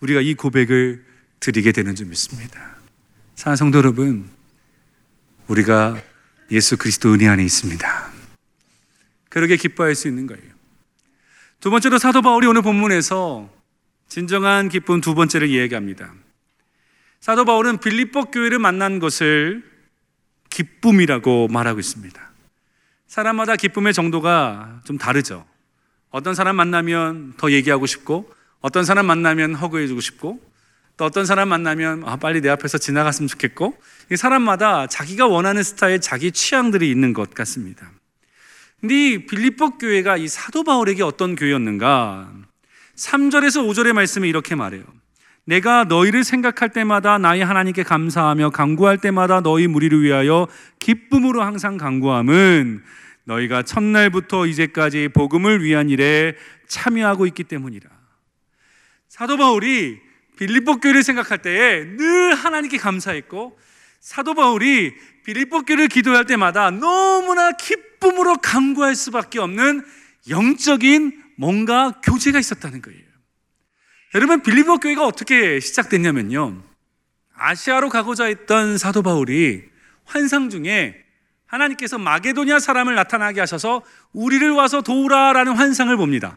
[0.00, 1.04] 우리가 이 고백을
[1.40, 2.76] 드리게 되는 줄 믿습니다.
[3.34, 4.28] 사랑 성도 여러분,
[5.48, 6.00] 우리가
[6.50, 8.13] 예수 그리스도 은혜 안에 있습니다.
[9.34, 10.44] 그러게 기뻐할 수 있는 거예요.
[11.58, 13.50] 두 번째로 사도 바울이 오늘 본문에서
[14.06, 16.14] 진정한 기쁨 두 번째를 이야기합니다.
[17.18, 19.64] 사도 바울은 빌립보 교회를 만난 것을
[20.50, 22.30] 기쁨이라고 말하고 있습니다.
[23.08, 25.44] 사람마다 기쁨의 정도가 좀 다르죠.
[26.10, 30.40] 어떤 사람 만나면 더 얘기하고 싶고, 어떤 사람 만나면 허그해주고 싶고,
[30.96, 33.76] 또 어떤 사람 만나면 아, 빨리 내 앞에서 지나갔으면 좋겠고,
[34.16, 37.90] 사람마다 자기가 원하는 스타일, 자기 취향들이 있는 것 같습니다.
[38.84, 42.30] 근데 이 빌립보 교회가 이 사도 바울에게 어떤 교회였는가?
[42.96, 44.84] 3절에서 5절의 말씀이 이렇게 말해요.
[45.46, 50.48] 내가 너희를 생각할 때마다 나의 하나님께 감사하며 강구할 때마다 너희 무리를 위하여
[50.80, 52.82] 기쁨으로 항상 강구함은
[53.24, 56.36] 너희가 첫날부터 이제까지 복음을 위한 일에
[56.68, 57.88] 참여하고 있기 때문이라.
[59.08, 59.98] 사도 바울이
[60.36, 63.58] 빌립보 교회를 생각할 때에 늘 하나님께 감사했고
[64.04, 64.94] 사도 바울이
[65.24, 69.82] 빌립보 교회를 기도할 때마다 너무나 기쁨으로 간구할 수밖에 없는
[70.28, 73.00] 영적인 뭔가 교제가 있었다는 거예요.
[74.14, 76.62] 여러분 빌립보 교회가 어떻게 시작됐냐면요.
[77.34, 79.62] 아시아로 가고자 했던 사도 바울이
[80.04, 81.02] 환상 중에
[81.46, 83.82] 하나님께서 마게도냐 사람을 나타나게 하셔서
[84.12, 86.36] 우리를 와서 도우라라는 환상을 봅니다.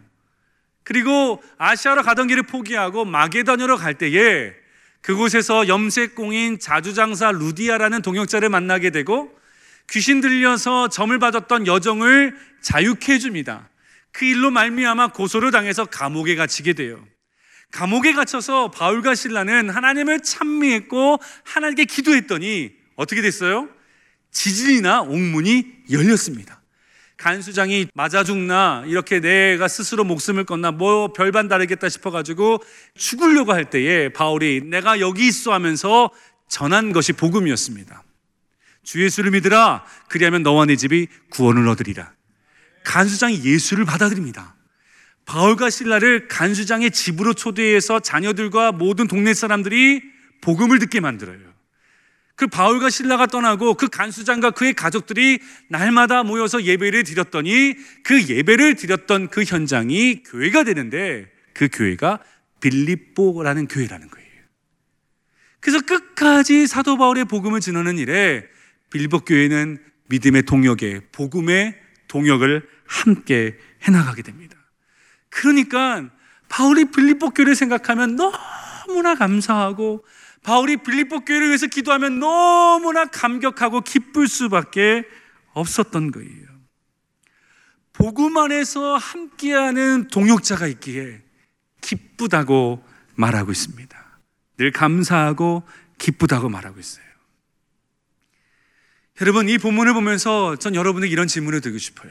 [0.84, 4.56] 그리고 아시아로 가던 길을 포기하고 마게도냐로 갈 때에
[5.02, 9.32] 그곳에서 염색공인 자주장사 루디아라는 동역자를 만나게 되고
[9.90, 13.70] 귀신 들려서 점을 받았던 여정을 자유케 해줍니다.
[14.12, 17.06] 그 일로 말미암아 고소를 당해서 감옥에 갇히게 돼요.
[17.72, 23.70] 감옥에 갇혀서 바울과 신라는 하나님을 찬미했고 하나님께 기도했더니 어떻게 됐어요?
[24.32, 26.57] 지진이나 옥문이 열렸습니다.
[27.18, 32.64] 간수장이 맞아 죽나 이렇게 내가 스스로 목숨을 껐나 뭐 별반 다르겠다 싶어가지고
[32.96, 36.12] 죽으려고 할 때에 바울이 내가 여기 있어 하면서
[36.48, 38.04] 전한 것이 복음이었습니다.
[38.84, 42.14] 주 예수를 믿으라 그리하면 너와 내 집이 구원을 얻으리라.
[42.86, 44.56] 간수장이 예수를 받아들입니다.
[45.26, 50.02] 바울과 신라를 간수장의 집으로 초대해서 자녀들과 모든 동네 사람들이
[50.42, 51.47] 복음을 듣게 만들어요.
[52.38, 59.30] 그 바울과 신라가 떠나고 그 간수장과 그의 가족들이 날마다 모여서 예배를 드렸더니 그 예배를 드렸던
[59.30, 62.20] 그 현장이 교회가 되는데 그 교회가
[62.62, 64.28] 빌립보라는 교회라는 거예요.
[65.60, 68.46] 그래서 끝까지 사도 바울의 복음을 전하는 일에
[68.92, 69.80] 빌립보 교회는
[70.10, 71.76] 믿음의 동역에 복음의
[72.08, 74.56] 동역을 함께 해나가게 됩니다.
[75.30, 76.08] 그러니까
[76.50, 80.06] 바울이 빌립보 교회를 생각하면 너무나 감사하고
[80.48, 85.04] 바울이 빌립보 교회를 위해서 기도하면 너무나 감격하고 기쁠 수밖에
[85.52, 86.48] 없었던 거예요.
[87.92, 91.22] 복음 안에서 함께하는 동역자가 있기에
[91.82, 92.82] 기쁘다고
[93.16, 94.20] 말하고 있습니다.
[94.56, 95.64] 늘 감사하고
[95.98, 97.06] 기쁘다고 말하고 있어요.
[99.20, 102.10] 여러분 이 본문을 보면서 전 여러분에게 이런 질문을 드리고 싶어요.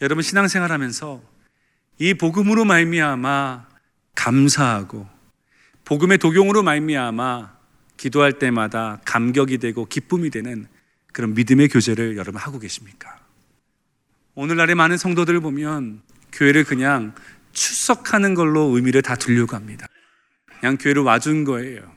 [0.00, 1.22] 여러분 신앙생활 하면서
[2.00, 3.68] 이 복음으로 말미암아
[4.16, 5.13] 감사하고
[5.84, 7.54] 복음의 독용으로 말미암아
[7.96, 10.66] 기도할 때마다 감격이 되고 기쁨이 되는
[11.12, 13.20] 그런 믿음의 교제를 여러분 하고 계십니까?
[14.34, 17.14] 오늘날의 많은 성도들을 보면 교회를 그냥
[17.52, 19.86] 출석하는 걸로 의미를 다 두려고 합니다.
[20.58, 21.94] 그냥 교회를 와준 거예요.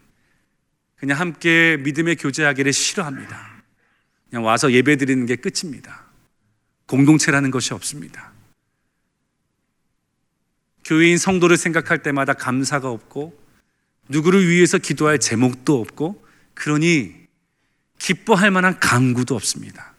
[0.98, 3.64] 그냥 함께 믿음의 교제하기를 싫어합니다.
[4.30, 6.06] 그냥 와서 예배 드리는 게 끝입니다.
[6.86, 8.34] 공동체라는 것이 없습니다.
[10.86, 13.47] 교회인 성도를 생각할 때마다 감사가 없고
[14.10, 17.16] 누구를 위해서 기도할 제목도 없고 그러니
[18.00, 19.94] 기뻐할 만한 강구도 없습니다.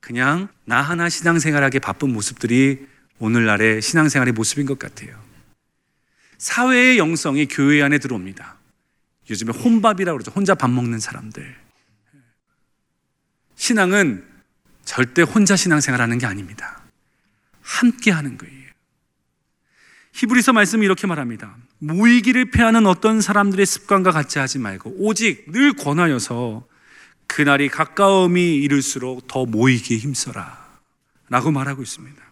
[0.00, 2.86] 그냥 나 하나 신앙생활하기 바쁜 모습들이
[3.18, 5.22] 오늘날의 신앙생활의 모습인 것 같아요.
[6.38, 8.56] 사회의 영성이 교회 안에 들어옵니다.
[9.30, 10.32] 요즘에 혼밥이라고 그러죠.
[10.32, 11.56] 혼자 밥 먹는 사람들.
[13.54, 14.26] 신앙은
[14.84, 16.82] 절대 혼자 신앙생활 하는 게 아닙니다.
[17.60, 18.61] 함께 하는 거예요.
[20.12, 21.56] 히브리서 말씀이 이렇게 말합니다.
[21.78, 26.66] 모이기를 패하는 어떤 사람들의 습관과 같이 하지 말고 오직 늘 권하여서
[27.26, 30.62] 그날이 가까움이 이를수록 더 모이기에 힘써라.
[31.28, 32.22] 라고 말하고 있습니다.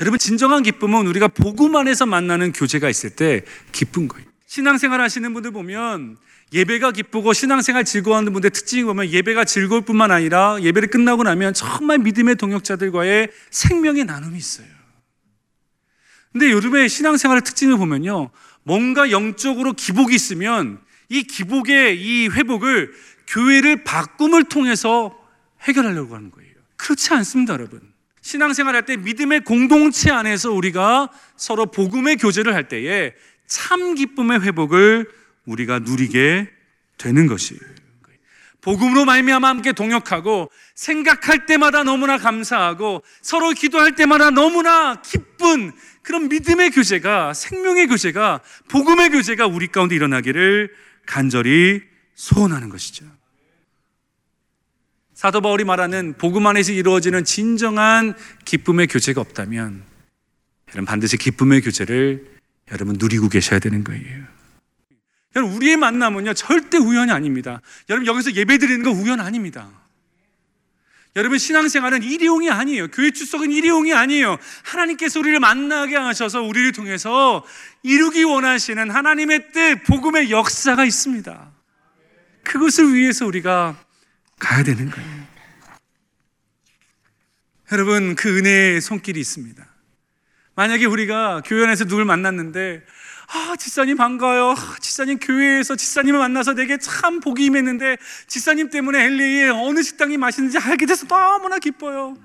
[0.00, 4.26] 여러분 진정한 기쁨은 우리가 복음 안에서 만나는 교제가 있을 때 기쁜 거예요.
[4.46, 6.16] 신앙생활 하시는 분들 보면
[6.52, 11.98] 예배가 기쁘고 신앙생활 즐거워하는 분들 특징이 보면 예배가 즐거울 뿐만 아니라 예배를 끝나고 나면 정말
[11.98, 14.66] 믿음의 동역자들과의 생명의 나눔이 있어요.
[16.34, 18.30] 근데 요즘에 신앙생활의 특징을 보면요.
[18.64, 22.92] 뭔가 영적으로 기복이 있으면 이 기복의 이 회복을
[23.28, 25.16] 교회를 바꿈을 통해서
[25.62, 26.50] 해결하려고 하는 거예요.
[26.76, 27.80] 그렇지 않습니다, 여러분.
[28.20, 33.12] 신앙생활 할 때 믿음의 공동체 안에서 우리가 서로 복음의 교제를 할 때에
[33.46, 35.08] 참 기쁨의 회복을
[35.44, 36.50] 우리가 누리게
[36.98, 37.62] 되는 것이에요.
[38.64, 45.70] 복음으로 말미암아 함께 동역하고 생각할 때마다 너무나 감사하고 서로 기도할 때마다 너무나 기쁜
[46.02, 51.82] 그런 믿음의 교제가 생명의 교제가 복음의 교제가 우리 가운데 일어나기를 간절히
[52.14, 53.04] 소원하는 것이죠.
[55.12, 58.14] 사도 바울이 말하는 복음 안에서 이루어지는 진정한
[58.46, 59.82] 기쁨의 교제가 없다면
[60.68, 62.34] 여러분 반드시 기쁨의 교제를
[62.72, 64.33] 여러분 누리고 계셔야 되는 거예요.
[65.36, 67.60] 여러분 우리의 만남은요 절대 우연이 아닙니다.
[67.88, 69.68] 여러분 여기서 예배 드리는 거 우연 아닙니다.
[71.16, 72.88] 여러분 신앙생활은 일회용이 아니에요.
[72.88, 74.36] 교회 출석은 일회용이 아니에요.
[74.64, 77.44] 하나님께서 우리를 만나게 하셔서 우리를 통해서
[77.82, 81.52] 이루기 원하시는 하나님의 뜻, 복음의 역사가 있습니다.
[82.42, 83.76] 그것을 위해서 우리가
[84.40, 85.24] 가야 되는 거예요.
[87.72, 89.64] 여러분 그 은혜의 손길이 있습니다.
[90.56, 92.82] 만약에 우리가 교회 안에서 누굴 만났는데
[93.28, 94.50] 아, 지사님 반가워요.
[94.50, 97.96] 아, 지사님 교회에서 지사님을 만나서 내게 참 복이 임했는데
[98.26, 102.16] 지사님 때문에 LA에 어느 식당이 맛있는지 알게 돼서 너무나 기뻐요.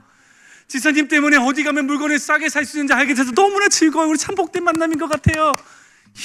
[0.67, 4.09] 지사님 때문에 어디 가면 물건을 싸게 살 수 있는지 알게 돼서 너무나 즐거워요.
[4.09, 5.55] 우리 참 복된 만남인 것 같아요.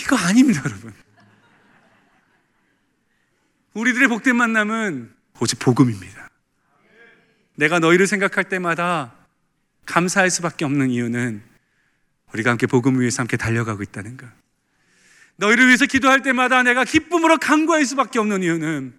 [0.03, 0.93] 이거 아닙니다, 여러분.
[3.73, 6.29] 우리들의 복된 만남은 오직 복음입니다.
[7.57, 9.15] 내가 너희를 생각할 때마다
[9.87, 11.43] 감사할 수밖에 없는 이유는
[12.33, 14.27] 우리가 함께 복음을 위해서 함께 달려가고 있다는 것.
[15.37, 18.99] 너희를 위해서 기도할 때마다 내가 기쁨으로 간구할 수밖에 없는 이유는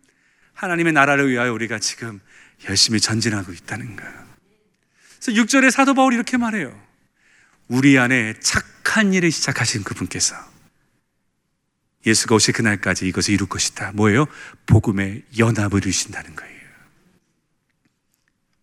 [0.53, 2.19] 하나님의 나라를 위하여 우리가 지금
[2.67, 4.03] 열심히 전진하고 있다는 것.
[5.21, 6.79] 그래서 6절에 사도 바울이 이렇게 말해요.
[7.67, 10.36] 우리 안에 착한 일을 시작하신 그분께서
[12.05, 13.91] 예수가 오실 그날까지 이것을 이룰 것이다.
[13.93, 14.27] 뭐예요?
[14.67, 16.55] 복음의 연합을 이루신다는 거예요.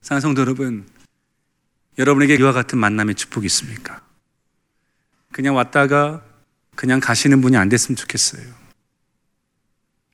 [0.00, 0.88] 사랑성도 여러분,
[1.98, 4.02] 여러분에게 이와 같은 만남의 축복이 있습니까?
[5.32, 6.24] 그냥 왔다가
[6.82, 8.42] 그냥 가시는 분이 안 됐으면 좋겠어요.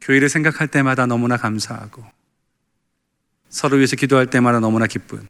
[0.02, 2.04] 교회를 생각할 때마다 너무나 감사하고
[3.48, 5.26] 서로 위해서 기도할 때마다 너무나 기쁜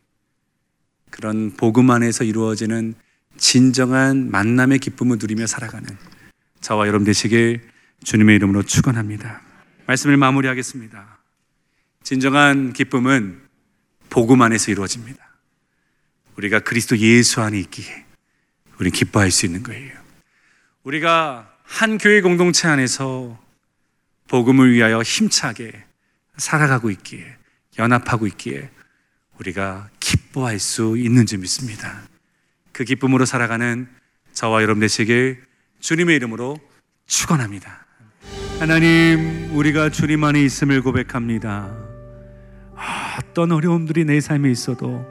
[1.11, 2.97] 그런 복음 안에서 이루어지는
[3.37, 5.87] 진정한 만남의 기쁨을 누리며 살아가는
[6.61, 7.71] 저와 여러분 되시길
[8.03, 9.41] 주님의 이름으로 축원합니다.
[9.87, 11.19] 말씀을 마무리하겠습니다.
[12.03, 13.43] 진정한 기쁨은
[14.11, 15.25] 복음 안에서 이루어집니다.
[16.35, 18.07] 우리가 그리스도 예수 안에 있기에
[18.81, 19.98] 우리 기뻐할 수 있는 거예요.
[20.89, 23.39] 우리가 한 교회 공동체 안에서
[24.27, 25.85] 복음을 위하여 힘차게
[26.39, 27.27] 살아가고 있기에
[27.79, 28.71] 연합하고 있기에
[29.39, 32.01] 우리가 기뻐할 수 있는 줄 믿습니다.
[32.73, 33.87] 그 기쁨으로 살아가는
[34.33, 35.43] 저와 여러분 되시길
[35.81, 36.57] 주님의 이름으로
[37.07, 37.85] 축원합니다.
[38.59, 41.71] 하나님, 우리가 주님 안에 있음을 고백합니다.
[42.77, 45.05] 아, 어떤 어려움들이 내 삶에 있어도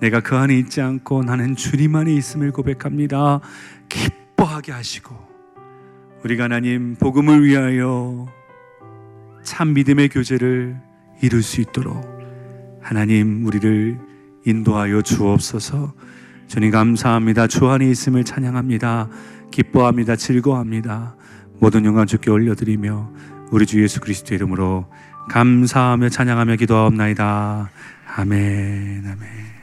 [0.00, 3.40] 내가 그 안에 있지 않고 나는 주님 안에 있음을 고백합니다.
[3.88, 5.16] 기뻐 하게 하시고
[6.24, 8.26] 우리가 하나님 복음을 위하여
[9.42, 10.76] 참 믿음의 교제를
[11.22, 12.18] 이룰 수 있도록
[12.80, 13.98] 하나님 우리를
[14.44, 15.92] 인도하여 주옵소서.
[16.46, 17.46] 주님 감사합니다.
[17.46, 19.08] 주 안에 있음을 찬양합니다.
[19.50, 20.16] 기뻐합니다.
[20.16, 21.16] 즐거워합니다.
[21.60, 23.12] 모든 영광 주께 올려드리며
[23.50, 24.86] 우리 주 예수 그리스도 이름으로
[25.30, 27.70] 감사하며 찬양하며 기도하옵나이다.
[28.16, 29.04] 아멘.
[29.06, 29.57] 아멘.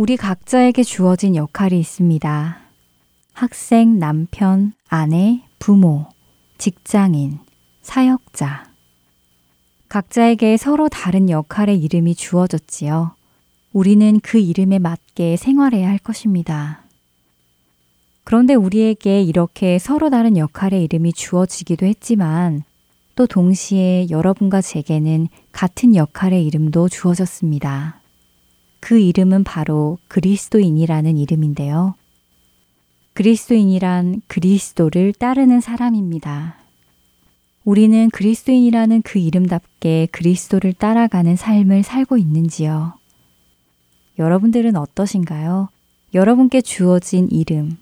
[0.00, 2.58] 우리 각자에게 주어진 역할이 있습니다.
[3.34, 6.06] 학생, 남편, 아내, 부모,
[6.58, 7.38] 직장인,
[7.80, 8.64] 사역자.
[9.88, 13.14] 각자에게 서로 다른 역할의 이름이 주어졌지요.
[13.72, 16.82] 우리는 그 이름에 맞게 생활해야 할 것입니다.
[18.24, 22.64] 그런데 우리에게 이렇게 서로 다른 역할의 이름이 주어지기도 했지만
[23.14, 28.00] 또 동시에 여러분과 제게는 같은 역할의 이름도 주어졌습니다.
[28.80, 31.94] 그 이름은 바로 그리스도인이라는 이름인데요.
[33.20, 36.56] 그리스도인이란 그리스도를 따르는 사람입니다.
[37.64, 42.94] 우리는 그리스도인이라는 그 이름답게 그리스도를 따라가는 삶을 살고 있는지요?
[44.18, 45.68] 여러분들은 어떠신가요?
[46.14, 47.76] 여러분께 주어진 이름,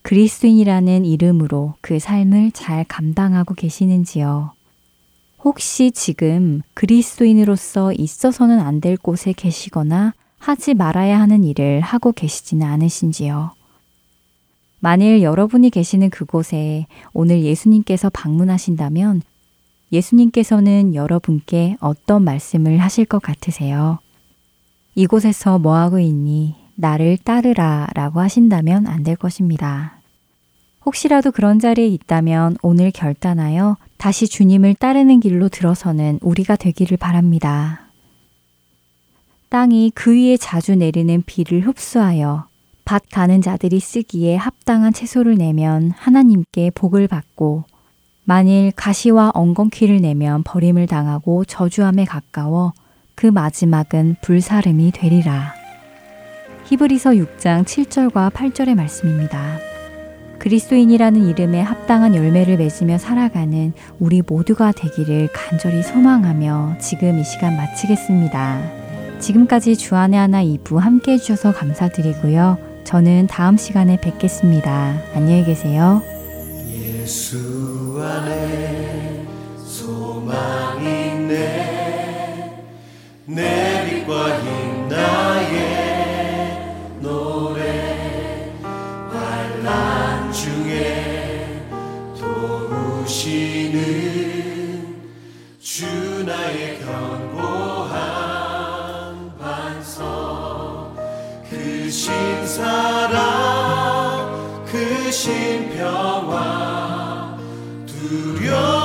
[0.00, 4.52] 그리스도인이라는 이름으로 그 삶을 잘 감당하고 계시는지요?
[5.44, 13.59] 혹시 지금 그리스도인으로서 있어서는 안 될 곳에 계시거나 하지 말아야 하는 일을 하고 계시지는 않으신지요?
[14.80, 19.22] 만일 여러분이 계시는 그곳에 오늘 예수님께서 방문하신다면
[19.92, 23.98] 예수님께서는 여러분께 어떤 말씀을 하실 것 같으세요?
[24.94, 26.54] 이곳에서 뭐하고 있니?
[26.76, 29.98] 나를 따르라 라고 하신다면 안 될 것입니다.
[30.86, 37.82] 혹시라도 그런 자리에 있다면 오늘 결단하여 다시 주님을 따르는 길로 들어서는 우리가 되기를 바랍니다.
[39.50, 42.46] 땅이 그 위에 자주 내리는 비를 흡수하여
[42.90, 47.62] 밭 가는 자들이 쓰기에 합당한 채소를 내면 하나님께 복을 받고
[48.24, 52.72] 만일 가시와 엉겅퀴를 내면 버림을 당하고 저주함에 가까워
[53.14, 55.54] 그 마지막은 불사름이 되리라.
[56.64, 59.58] 히브리서 6장 7절과 8절의 말씀입니다.
[60.40, 69.20] 그리스도인이라는 이름에 합당한 열매를 맺으며 살아가는 우리 모두가 되기를 간절히 소망하며 지금 이 시간 마치겠습니다.
[69.20, 72.69] 지금까지 주안의 하나 2부 함께 해주셔서 감사드리고요.
[72.84, 75.00] 저는 다음 시간에 뵙겠습니다.
[75.14, 76.02] 안녕히 계세요.
[76.68, 79.24] 예수 안에
[79.64, 82.64] 소망이 있네
[83.26, 88.50] 내 빛과 힘 나의 노래
[89.10, 91.62] 환란 중에
[92.18, 93.80] 도우시는
[95.60, 97.29] 주 나의 견
[102.60, 103.16] 사랑
[104.66, 106.38] 그 신평화
[107.86, 108.79] 두려움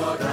[0.00, 0.29] Lord.